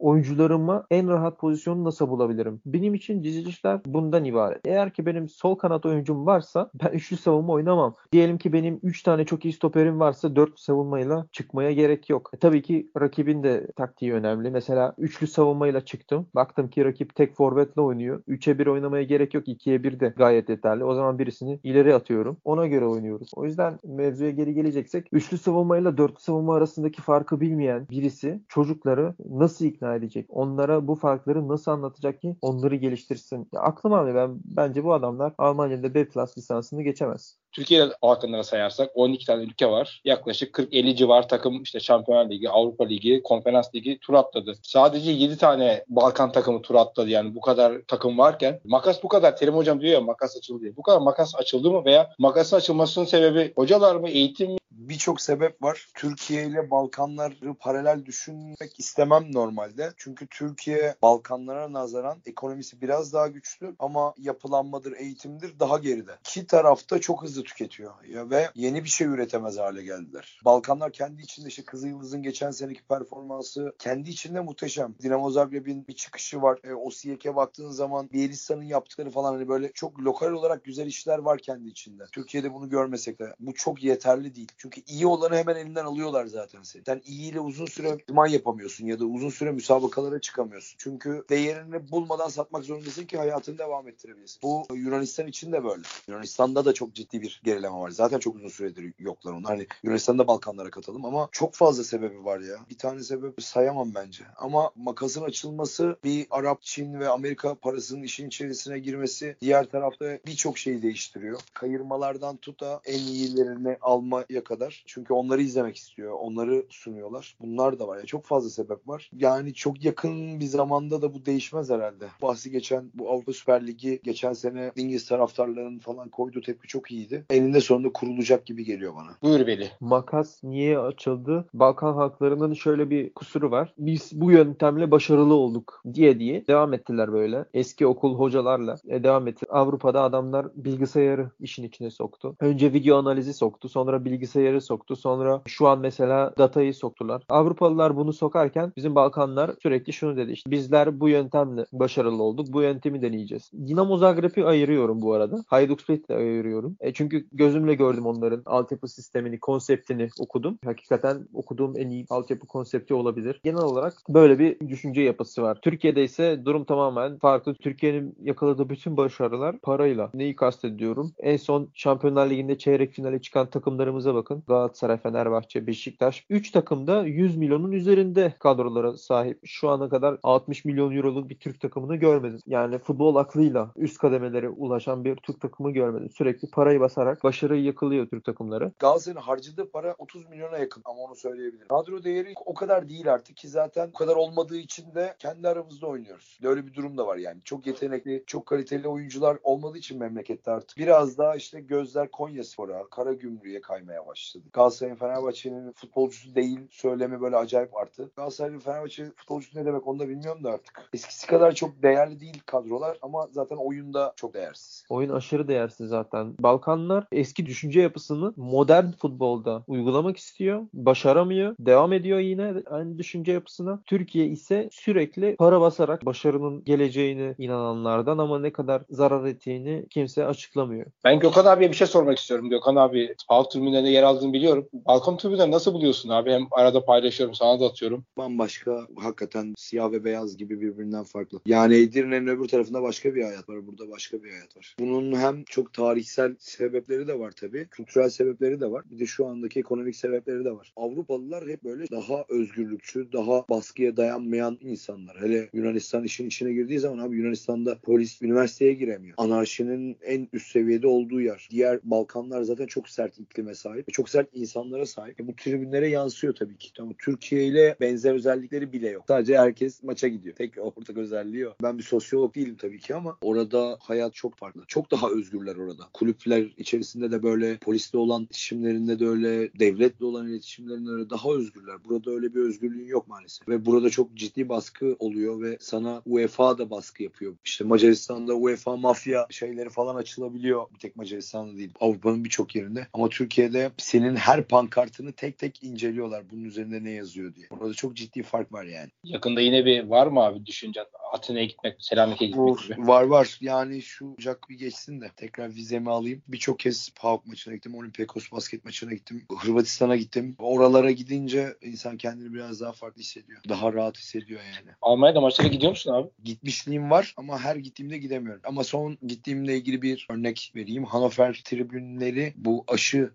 oyuncularıma 0.45 0.85
en 0.91 1.07
rahat 1.07 1.39
pozisyonu 1.39 1.83
nasıl 1.83 2.09
bulabilirim? 2.09 2.61
Benim 2.65 2.93
için 2.93 3.23
dizilişler 3.23 3.79
bundan 3.85 4.25
ibaret. 4.25 4.67
Eğer 4.67 4.93
ki 4.93 5.05
benim 5.05 5.29
sol 5.29 5.55
kanat 5.55 5.85
oyuncum 5.85 6.25
varsa 6.25 6.69
ben 6.73 6.89
üçlü 6.89 7.17
savunma 7.17 7.53
oynamam. 7.53 7.95
Diyelim 8.11 8.37
ki 8.37 8.53
benim 8.53 8.79
3 8.83 9.03
tane 9.03 9.25
çok 9.25 9.45
iyi 9.45 9.53
stoperim 9.53 9.99
varsa 9.99 10.35
4 10.35 10.59
savunmayla 10.59 11.25
çıkmaya 11.31 11.71
gerek 11.71 12.09
yok. 12.09 12.31
E, 12.33 12.37
tabii 12.37 12.61
ki 12.61 12.91
rakibin 13.01 13.43
de 13.43 13.67
taktiği 13.75 14.13
önemli. 14.13 14.51
Mesela 14.51 14.95
üçlü 14.97 15.27
savunmayla 15.27 15.81
çıktım. 15.81 16.27
Baktım 16.35 16.69
ki 16.69 16.85
rakip 16.85 17.15
tek 17.15 17.35
forvetle 17.35 17.81
oynuyor. 17.81 18.23
3'e 18.27 18.59
1 18.59 18.67
oynamaya 18.67 19.03
gerek 19.03 19.33
yok. 19.33 19.47
2'ye 19.47 19.83
1 19.83 19.99
de 19.99 20.13
gayet 20.17 20.49
yeterli. 20.49 20.83
O 20.83 20.93
zaman 20.93 21.19
birisini 21.19 21.59
ileri 21.63 21.95
atıyorum. 21.95 22.37
Ona 22.43 22.67
göre 22.67 22.85
oynuyoruz. 22.85 23.31
O 23.35 23.45
yüzden 23.45 23.79
mevzuya 23.83 24.31
geri 24.31 24.53
geleceksek 24.53 25.07
üçlü 25.11 25.37
savunmayla 25.37 25.97
dörtlü 25.97 26.19
savunma 26.19 26.55
arasındaki 26.55 27.01
farkı 27.01 27.41
bilmeyen 27.41 27.87
birisi 27.89 28.39
çocukları 28.47 29.13
nasıl 29.29 29.65
ikna 29.65 29.95
edecek? 29.95 30.25
Onlara 30.35 30.87
bu 30.87 30.95
farkları 30.95 31.47
nasıl 31.47 31.71
anlatacak 31.71 32.21
ki 32.21 32.35
onları 32.41 32.75
geliştirsin? 32.75 33.49
Ya 33.53 33.61
aklım 33.61 33.93
almıyor. 33.93 34.15
Ben 34.15 34.39
bence 34.45 34.83
bu 34.83 34.93
adamlar 34.93 35.33
Almanya'da 35.37 35.93
B 35.93 36.07
plus 36.07 36.37
lisansını 36.37 36.83
geçemez. 36.83 37.37
Türkiye 37.51 37.89
halkınlara 38.01 38.43
sayarsak 38.43 38.91
12 38.93 39.25
tane 39.25 39.43
ülke 39.43 39.67
var. 39.67 40.01
Yaklaşık 40.05 40.55
40-50 40.55 40.95
civar 40.95 41.27
takım 41.29 41.63
işte 41.63 41.79
Şampiyonlar 41.79 42.29
Ligi, 42.29 42.49
Avrupa 42.49 42.85
Ligi, 42.85 43.21
Konferans 43.23 43.75
Ligi 43.75 43.99
tur 43.99 44.13
atladı. 44.13 44.53
Sadece 44.61 45.11
7 45.11 45.37
tane 45.37 45.83
Balkan 45.87 46.31
takımı 46.31 46.61
tur 46.61 46.75
atladı 46.75 47.09
yani 47.09 47.35
bu 47.35 47.41
kadar 47.41 47.81
takım 47.87 48.17
varken 48.17 48.59
makas 48.65 49.03
bu 49.03 49.07
kadar 49.07 49.37
Terim 49.37 49.55
hocam 49.55 49.81
diyor 49.81 49.93
ya 49.93 50.01
makas 50.01 50.37
açıldı 50.37 50.61
diye. 50.61 50.75
Bu 50.77 50.81
kadar 50.81 51.01
makas 51.01 51.35
açıldı 51.35 51.71
mı 51.71 51.85
veya 51.85 52.09
makasın 52.19 52.57
açılmasının 52.57 53.05
sebebi 53.05 53.53
hocalar 53.55 53.95
mı, 53.95 54.09
eğitim 54.09 54.51
mi? 54.51 54.57
Birçok 54.75 55.21
sebep 55.21 55.63
var. 55.63 55.87
Türkiye 55.93 56.47
ile 56.47 56.71
Balkanları 56.71 57.53
paralel 57.59 58.05
düşünmek 58.05 58.79
istemem 58.79 59.33
normalde. 59.33 59.93
Çünkü 59.97 60.27
Türkiye 60.27 60.95
Balkanlara 61.01 61.73
nazaran 61.73 62.21
ekonomisi 62.25 62.81
biraz 62.81 63.13
daha 63.13 63.27
güçlü 63.27 63.75
ama 63.79 64.13
yapılanmadır, 64.17 64.91
eğitimdir 64.97 65.59
daha 65.59 65.77
geride. 65.77 66.11
İki 66.21 66.47
tarafta 66.47 67.01
çok 67.01 67.23
hızlı 67.23 67.43
tüketiyor 67.43 67.93
ve 68.03 68.49
yeni 68.55 68.83
bir 68.83 68.89
şey 68.89 69.07
üretemez 69.07 69.57
hale 69.57 69.83
geldiler. 69.83 70.39
Balkanlar 70.45 70.91
kendi 70.91 71.21
içinde 71.21 71.47
işte 71.47 71.65
Kızılyıldız'ın 71.65 72.23
geçen 72.23 72.51
seneki 72.51 72.83
performansı 72.83 73.73
kendi 73.79 74.09
içinde 74.09 74.39
muhteşem. 74.39 74.95
Dinamo 75.01 75.29
Zagreb'in 75.29 75.87
bir 75.87 75.95
çıkışı 75.95 76.41
var. 76.41 76.59
E, 76.63 76.73
Osijek'e 76.73 77.35
baktığın 77.35 77.69
zaman 77.69 78.09
Bielitsa'nın 78.13 78.63
yaptıkları 78.63 79.09
falan 79.09 79.33
hani 79.33 79.47
böyle 79.47 79.71
çok 79.71 79.99
lokal 79.99 80.31
olarak 80.31 80.63
güzel 80.63 80.85
işler 80.85 81.17
var 81.17 81.39
kendi 81.39 81.69
içinde. 81.69 82.03
Türkiye'de 82.11 82.53
bunu 82.53 82.69
görmesek 82.69 83.19
de 83.19 83.35
bu 83.39 83.53
çok 83.53 83.83
yeterli 83.83 84.35
değil. 84.35 84.51
Çünkü 84.65 84.81
iyi 84.87 85.07
olanı 85.07 85.35
hemen 85.35 85.55
elinden 85.55 85.85
alıyorlar 85.85 86.25
zaten 86.25 86.63
seni. 86.63 86.83
Sen 86.85 87.01
iyiyle 87.05 87.39
uzun 87.39 87.65
süre 87.65 87.97
idman 88.09 88.27
yapamıyorsun 88.27 88.85
ya 88.85 88.99
da 88.99 89.05
uzun 89.05 89.29
süre 89.29 89.51
müsabakalara 89.51 90.21
çıkamıyorsun. 90.21 90.75
Çünkü 90.79 91.25
değerini 91.29 91.91
bulmadan 91.91 92.29
satmak 92.29 92.63
zorundasın 92.63 93.05
ki 93.05 93.17
hayatını 93.17 93.57
devam 93.57 93.87
ettirebilirsin. 93.87 94.39
Bu 94.43 94.67
Yunanistan 94.73 95.27
için 95.27 95.51
de 95.51 95.63
böyle. 95.63 95.81
Yunanistan'da 96.07 96.65
da 96.65 96.73
çok 96.73 96.93
ciddi 96.93 97.21
bir 97.21 97.41
gerileme 97.43 97.75
var. 97.75 97.89
Zaten 97.89 98.19
çok 98.19 98.35
uzun 98.35 98.47
süredir 98.47 98.93
yoklar 98.99 99.33
onlar. 99.33 99.51
Hani 99.51 99.67
Yunanistan'da 99.83 100.27
Balkanlara 100.27 100.69
katalım 100.69 101.05
ama 101.05 101.29
çok 101.31 101.53
fazla 101.53 101.83
sebebi 101.83 102.25
var 102.25 102.39
ya. 102.39 102.57
Bir 102.69 102.77
tane 102.77 103.03
sebebi 103.03 103.41
sayamam 103.41 103.95
bence. 103.95 104.23
Ama 104.37 104.71
makasın 104.75 105.23
açılması 105.23 105.97
bir 106.03 106.27
Arap, 106.31 106.61
Çin 106.61 106.99
ve 106.99 107.09
Amerika 107.09 107.55
parasının 107.55 108.03
işin 108.03 108.27
içerisine 108.27 108.79
girmesi 108.79 109.37
diğer 109.41 109.65
tarafta 109.65 110.19
birçok 110.25 110.57
şeyi 110.57 110.81
değiştiriyor. 110.81 111.39
Kayırmalardan 111.53 112.37
tut 112.37 112.59
da 112.59 112.81
en 112.85 112.99
iyilerini 112.99 113.77
almaya 113.81 114.43
kadar. 114.43 114.54
Çünkü 114.85 115.13
onları 115.13 115.41
izlemek 115.41 115.75
istiyor. 115.75 116.11
Onları 116.19 116.65
sunuyorlar. 116.69 117.35
Bunlar 117.41 117.79
da 117.79 117.87
var. 117.87 117.97
Ya 117.97 118.05
çok 118.05 118.25
fazla 118.25 118.49
sebep 118.49 118.87
var. 118.87 119.09
Yani 119.13 119.53
çok 119.53 119.85
yakın 119.85 120.39
bir 120.39 120.45
zamanda 120.45 121.01
da 121.01 121.13
bu 121.13 121.25
değişmez 121.25 121.69
herhalde. 121.69 122.05
Bahsi 122.21 122.51
geçen 122.51 122.91
bu 122.93 123.09
Avrupa 123.11 123.33
Süper 123.33 123.67
Ligi 123.67 123.99
geçen 124.03 124.33
sene 124.33 124.71
İngiliz 124.75 125.05
taraftarlarının 125.05 125.79
falan 125.79 126.09
koyduğu 126.09 126.41
tepki 126.41 126.67
çok 126.67 126.91
iyiydi. 126.91 127.25
Eninde 127.29 127.61
sonunda 127.61 127.93
kurulacak 127.93 128.45
gibi 128.45 128.65
geliyor 128.65 128.95
bana. 128.95 129.09
Buyur 129.21 129.47
Veli. 129.47 129.69
Makas 129.79 130.43
niye 130.43 130.79
açıldı? 130.79 131.45
Balkan 131.53 131.93
halklarının 131.93 132.53
şöyle 132.53 132.89
bir 132.89 133.13
kusuru 133.13 133.51
var. 133.51 133.73
Biz 133.77 134.11
bu 134.13 134.31
yöntemle 134.31 134.91
başarılı 134.91 135.33
olduk 135.33 135.81
diye 135.93 136.19
diye 136.19 136.47
devam 136.47 136.73
ettiler 136.73 137.13
böyle. 137.13 137.45
Eski 137.53 137.87
okul 137.87 138.15
hocalarla 138.15 138.75
e, 138.87 139.03
devam 139.03 139.27
etti. 139.27 139.45
Avrupa'da 139.49 140.01
adamlar 140.01 140.47
bilgisayarı 140.55 141.31
işin 141.39 141.63
içine 141.63 141.91
soktu. 141.91 142.35
Önce 142.39 142.73
video 142.73 142.97
analizi 142.97 143.33
soktu. 143.33 143.69
Sonra 143.69 144.05
bilgisayarı 144.45 144.61
soktu. 144.61 144.95
Sonra 144.95 145.41
şu 145.47 145.67
an 145.67 145.79
mesela 145.79 146.33
datayı 146.37 146.73
soktular. 146.73 147.23
Avrupalılar 147.29 147.95
bunu 147.95 148.13
sokarken 148.13 148.73
bizim 148.77 148.95
Balkanlar 148.95 149.51
sürekli 149.63 149.93
şunu 149.93 150.17
dedi. 150.17 150.31
İşte 150.31 150.51
bizler 150.51 150.99
bu 150.99 151.09
yöntemle 151.09 151.65
başarılı 151.73 152.23
olduk. 152.23 152.47
Bu 152.53 152.61
yöntemi 152.61 153.01
deneyeceğiz. 153.01 153.51
Dinamo 153.67 153.97
Zagreb'i 153.97 154.45
ayırıyorum 154.45 155.01
bu 155.01 155.13
arada. 155.13 155.43
Hajduk 155.47 155.81
Split'le 155.81 156.09
ayırıyorum. 156.09 156.75
E 156.79 156.93
çünkü 156.93 157.27
gözümle 157.31 157.73
gördüm 157.73 158.05
onların 158.05 158.41
altyapı 158.45 158.87
sistemini, 158.87 159.39
konseptini 159.39 160.09
okudum. 160.19 160.59
Hakikaten 160.65 161.27
okuduğum 161.33 161.73
en 161.77 161.89
iyi 161.89 162.05
altyapı 162.09 162.47
konsepti 162.47 162.93
olabilir. 162.93 163.39
Genel 163.43 163.63
olarak 163.63 163.93
böyle 164.09 164.39
bir 164.39 164.59
düşünce 164.69 165.01
yapısı 165.01 165.41
var. 165.41 165.57
Türkiye'de 165.61 166.03
ise 166.03 166.41
durum 166.45 166.65
tamamen 166.65 167.17
farklı. 167.17 167.55
Türkiye'nin 167.55 168.15
yakaladığı 168.21 168.69
bütün 168.69 168.97
başarılar 168.97 169.57
parayla. 169.57 170.09
Neyi 170.13 170.35
kastediyorum? 170.35 171.11
En 171.19 171.37
son 171.37 171.69
Şampiyonlar 171.73 172.29
Ligi'nde 172.29 172.57
çeyrek 172.57 172.91
finale 172.91 173.21
çıkan 173.21 173.49
takımlarımıza 173.55 174.15
bakın. 174.15 174.34
Galatasaray, 174.47 174.97
Fenerbahçe, 174.97 175.67
Beşiktaş. 175.67 176.25
3 176.29 176.51
takım 176.51 176.87
da 176.87 177.03
100 177.03 177.37
milyonun 177.37 177.71
üzerinde 177.71 178.33
kadrolara 178.39 178.97
sahip. 178.97 179.39
Şu 179.45 179.69
ana 179.69 179.89
kadar 179.89 180.17
60 180.23 180.65
milyon 180.65 180.95
euroluk 180.95 181.29
bir 181.29 181.39
Türk 181.39 181.61
takımını 181.61 181.95
görmedim. 181.95 182.39
Yani 182.45 182.79
futbol 182.79 183.15
aklıyla 183.15 183.71
üst 183.75 183.97
kademelere 183.97 184.49
ulaşan 184.49 185.05
bir 185.05 185.15
Türk 185.15 185.41
takımı 185.41 185.71
görmedim. 185.71 186.09
Sürekli 186.09 186.49
parayı 186.49 186.79
basarak 186.79 187.23
başarıyı 187.23 187.63
yakalıyor 187.63 188.07
Türk 188.07 188.23
takımları. 188.23 188.71
Galatasaray'ın 188.79 189.21
harcadığı 189.21 189.71
para 189.71 189.95
30 189.97 190.29
milyona 190.29 190.57
yakın 190.57 190.81
ama 190.85 190.99
onu 190.99 191.15
söyleyebilirim. 191.15 191.67
Kadro 191.67 192.03
değeri 192.03 192.33
o 192.45 192.53
kadar 192.53 192.89
değil 192.89 193.13
artık 193.13 193.37
ki 193.37 193.47
zaten 193.47 193.89
o 193.93 193.97
kadar 193.97 194.15
olmadığı 194.15 194.57
için 194.57 194.95
de 194.95 195.15
kendi 195.19 195.49
aramızda 195.49 195.87
oynuyoruz. 195.87 196.39
Böyle 196.43 196.65
bir 196.65 196.73
durum 196.73 196.97
da 196.97 197.07
var 197.07 197.17
yani. 197.17 197.41
Çok 197.43 197.67
yetenekli, 197.67 198.23
çok 198.27 198.45
kaliteli 198.45 198.87
oyuncular 198.87 199.37
olmadığı 199.43 199.77
için 199.77 199.99
memlekette 199.99 200.51
artık 200.51 200.77
biraz 200.77 201.17
daha 201.17 201.35
işte 201.35 201.61
gözler 201.61 202.11
Konya 202.11 202.43
Spor'a, 202.43 202.89
Karagümrük'e 202.89 203.61
kaymaya 203.61 204.07
başladı. 204.07 204.24
Galatasaray'ın 204.53 204.95
Fenerbahçe'nin 204.97 205.71
futbolcusu 205.71 206.35
değil 206.35 206.59
söylemi 206.71 207.21
böyle 207.21 207.35
acayip 207.35 207.77
arttı. 207.77 208.11
Galatasaray'ın 208.15 208.59
Fenerbahçe 208.59 209.05
futbolcusu 209.15 209.59
ne 209.59 209.65
demek 209.65 209.87
onu 209.87 209.99
da 209.99 210.09
bilmiyorum 210.09 210.43
da 210.43 210.49
artık. 210.51 210.89
Eskisi 210.93 211.27
kadar 211.27 211.51
çok 211.51 211.83
değerli 211.83 212.19
değil 212.19 212.41
kadrolar 212.45 212.97
ama 213.01 213.27
zaten 213.31 213.55
oyunda 213.55 214.13
çok 214.15 214.33
değersiz. 214.33 214.85
Oyun 214.89 215.09
aşırı 215.09 215.47
değersiz 215.47 215.89
zaten. 215.89 216.35
Balkanlar 216.39 217.05
eski 217.11 217.45
düşünce 217.45 217.81
yapısını 217.81 218.33
modern 218.37 218.91
futbolda 218.91 219.63
uygulamak 219.67 220.17
istiyor. 220.17 220.61
Başaramıyor. 220.73 221.55
Devam 221.59 221.93
ediyor 221.93 222.19
yine 222.19 222.53
aynı 222.65 222.97
düşünce 222.97 223.31
yapısına. 223.31 223.81
Türkiye 223.85 224.25
ise 224.25 224.69
sürekli 224.71 225.35
para 225.35 225.61
basarak 225.61 226.05
başarının 226.05 226.63
geleceğini 226.63 227.35
inananlardan 227.37 228.17
ama 228.17 228.39
ne 228.39 228.53
kadar 228.53 228.81
zarar 228.89 229.25
ettiğini 229.25 229.85
kimse 229.89 230.25
açıklamıyor. 230.25 230.85
Ben 231.03 231.19
Gökhan 231.19 231.45
abiye 231.45 231.71
bir 231.71 231.75
şey 231.75 231.87
sormak 231.87 232.17
istiyorum. 232.17 232.49
Gökhan 232.49 232.75
abi 232.75 233.15
alt 233.27 233.51
tribünlerinde 233.51 233.89
yer 233.89 234.03
aldığını 234.15 234.33
biliyorum. 234.33 234.67
Balkon 234.73 235.17
tribünleri 235.17 235.51
nasıl 235.51 235.73
buluyorsun 235.73 236.09
abi? 236.09 236.31
Hem 236.31 236.47
arada 236.51 236.85
paylaşıyorum 236.85 237.35
sana 237.35 237.59
da 237.59 237.65
atıyorum. 237.65 238.05
Bambaşka 238.17 238.87
hakikaten 238.95 239.53
siyah 239.57 239.91
ve 239.91 240.03
beyaz 240.03 240.37
gibi 240.37 240.61
birbirinden 240.61 241.03
farklı. 241.03 241.39
Yani 241.45 241.75
Edirne'nin 241.75 242.27
öbür 242.27 242.47
tarafında 242.47 242.81
başka 242.81 243.15
bir 243.15 243.23
hayat 243.23 243.49
var. 243.49 243.67
Burada 243.67 243.89
başka 243.89 244.23
bir 244.23 244.29
hayat 244.29 244.57
var. 244.57 244.75
Bunun 244.79 245.15
hem 245.15 245.43
çok 245.43 245.73
tarihsel 245.73 246.35
sebepleri 246.39 247.07
de 247.07 247.19
var 247.19 247.31
tabii. 247.31 247.67
Kültürel 247.71 248.09
sebepleri 248.09 248.59
de 248.61 248.71
var. 248.71 248.83
Bir 248.91 248.99
de 248.99 249.05
şu 249.05 249.27
andaki 249.27 249.59
ekonomik 249.59 249.95
sebepleri 249.95 250.45
de 250.45 250.51
var. 250.51 250.73
Avrupalılar 250.75 251.47
hep 251.47 251.63
böyle 251.63 251.85
daha 251.91 252.25
özgürlükçü, 252.29 253.11
daha 253.13 253.45
baskıya 253.49 253.97
dayanmayan 253.97 254.57
insanlar. 254.61 255.21
Hele 255.21 255.49
Yunanistan 255.53 256.03
işin 256.03 256.27
içine 256.27 256.53
girdiği 256.53 256.79
zaman 256.79 257.07
abi 257.07 257.17
Yunanistan'da 257.17 257.77
polis 257.83 258.21
üniversiteye 258.21 258.73
giremiyor. 258.73 259.15
Anarşinin 259.17 259.97
en 260.05 260.27
üst 260.33 260.51
seviyede 260.51 260.87
olduğu 260.87 261.21
yer. 261.21 261.47
Diğer 261.51 261.79
Balkanlar 261.83 262.41
zaten 262.41 262.65
çok 262.65 262.89
sert 262.89 263.19
iklime 263.19 263.55
sahip. 263.55 263.93
Çok 263.93 264.04
çok 264.05 264.09
sert 264.09 264.29
insanlara 264.33 264.85
sahip. 264.85 265.19
Bu 265.19 265.35
tribünlere 265.35 265.89
yansıyor 265.89 266.35
tabii 266.35 266.57
ki. 266.57 266.69
Ama 266.79 266.91
Türkiye 266.99 267.45
ile 267.45 267.75
benzer 267.81 268.13
özellikleri 268.13 268.73
bile 268.73 268.89
yok. 268.89 269.03
Sadece 269.07 269.37
herkes 269.37 269.83
maça 269.83 270.07
gidiyor. 270.07 270.35
Tek 270.35 270.53
ortak 270.57 270.97
özelliği 270.97 271.47
o. 271.47 271.53
Ben 271.63 271.77
bir 271.77 271.83
sosyolog 271.83 272.35
değilim 272.35 272.55
tabii 272.59 272.79
ki 272.79 272.95
ama 272.95 273.17
orada 273.21 273.77
hayat 273.81 274.13
çok 274.13 274.37
farklı. 274.37 274.63
Çok 274.67 274.91
daha 274.91 275.09
özgürler 275.09 275.55
orada. 275.55 275.83
Kulüpler 275.93 276.53
içerisinde 276.57 277.11
de 277.11 277.23
böyle 277.23 277.57
polisle 277.57 277.97
olan 277.97 278.21
iletişimlerinde 278.21 278.99
de 278.99 279.07
öyle, 279.07 279.51
devletle 279.59 280.05
olan 280.05 280.27
iletişimlerinde 280.27 280.91
öyle 280.91 281.09
daha 281.09 281.29
özgürler. 281.29 281.75
Burada 281.85 282.11
öyle 282.11 282.35
bir 282.35 282.39
özgürlüğün 282.39 282.87
yok 282.87 283.07
maalesef. 283.07 283.47
Ve 283.47 283.65
burada 283.65 283.89
çok 283.89 284.15
ciddi 284.15 284.49
baskı 284.49 284.95
oluyor 284.99 285.41
ve 285.41 285.57
sana 285.59 286.01
UEFA 286.05 286.57
da 286.57 286.69
baskı 286.69 287.03
yapıyor. 287.03 287.35
İşte 287.45 287.63
Macaristan'da 287.63 288.33
UEFA 288.33 288.77
mafya 288.77 289.27
şeyleri 289.29 289.69
falan 289.69 289.95
açılabiliyor. 289.95 290.65
Bir 290.73 290.79
tek 290.79 290.95
Macaristan'da 290.95 291.57
değil. 291.57 291.71
Avrupa'nın 291.79 292.23
birçok 292.23 292.55
yerinde. 292.55 292.87
Ama 292.93 293.09
Türkiye'de 293.09 293.71
senin 293.95 294.15
her 294.15 294.43
pankartını 294.43 295.13
tek 295.13 295.37
tek 295.37 295.63
inceliyorlar. 295.63 296.29
Bunun 296.29 296.43
üzerinde 296.43 296.83
ne 296.83 296.91
yazıyor 296.91 297.35
diye. 297.35 297.47
Orada 297.49 297.73
çok 297.73 297.95
ciddi 297.95 298.23
fark 298.23 298.53
var 298.53 298.65
yani. 298.65 298.89
Yakında 299.03 299.41
yine 299.41 299.65
bir 299.65 299.83
var 299.83 300.07
mı 300.07 300.19
abi 300.19 300.45
düşüncen? 300.45 300.85
Atina'ya 301.13 301.45
gitmek, 301.45 301.75
Selanik'e 301.79 302.25
gitmek 302.25 302.43
Olur. 302.45 302.67
gibi. 302.67 302.87
Var 302.87 303.03
var. 303.03 303.37
Yani 303.41 303.81
şu 303.81 304.15
Ocak 304.19 304.49
bir 304.49 304.55
geçsin 304.55 305.01
de 305.01 305.11
tekrar 305.15 305.49
vizemi 305.49 305.91
alayım. 305.91 306.21
Birçok 306.27 306.59
kez 306.59 306.89
PAOK 306.95 307.25
maçına 307.25 307.55
gittim. 307.55 307.75
Olympiakos 307.75 308.31
basket 308.31 308.65
maçına 308.65 308.93
gittim. 308.93 309.25
Hırvatistan'a 309.39 309.95
gittim. 309.95 310.35
Oralara 310.39 310.91
gidince 310.91 311.55
insan 311.61 311.97
kendini 311.97 312.33
biraz 312.33 312.61
daha 312.61 312.71
farklı 312.71 313.01
hissediyor. 313.01 313.41
Daha 313.49 313.73
rahat 313.73 313.97
hissediyor 313.97 314.41
yani. 314.55 314.71
Almanya'da 314.81 315.21
maçlara 315.21 315.47
gidiyor 315.47 315.69
musun 315.69 315.93
abi? 315.93 316.09
Gitmişliğim 316.23 316.91
var 316.91 317.13
ama 317.17 317.39
her 317.39 317.55
gittiğimde 317.55 317.97
gidemiyorum. 317.97 318.41
Ama 318.45 318.63
son 318.63 318.97
gittiğimle 319.07 319.57
ilgili 319.57 319.81
bir 319.81 320.07
örnek 320.09 320.51
vereyim. 320.55 320.83
Hannover 320.83 321.41
tribünleri 321.45 322.33
bu 322.35 322.63
aşı 322.67 323.11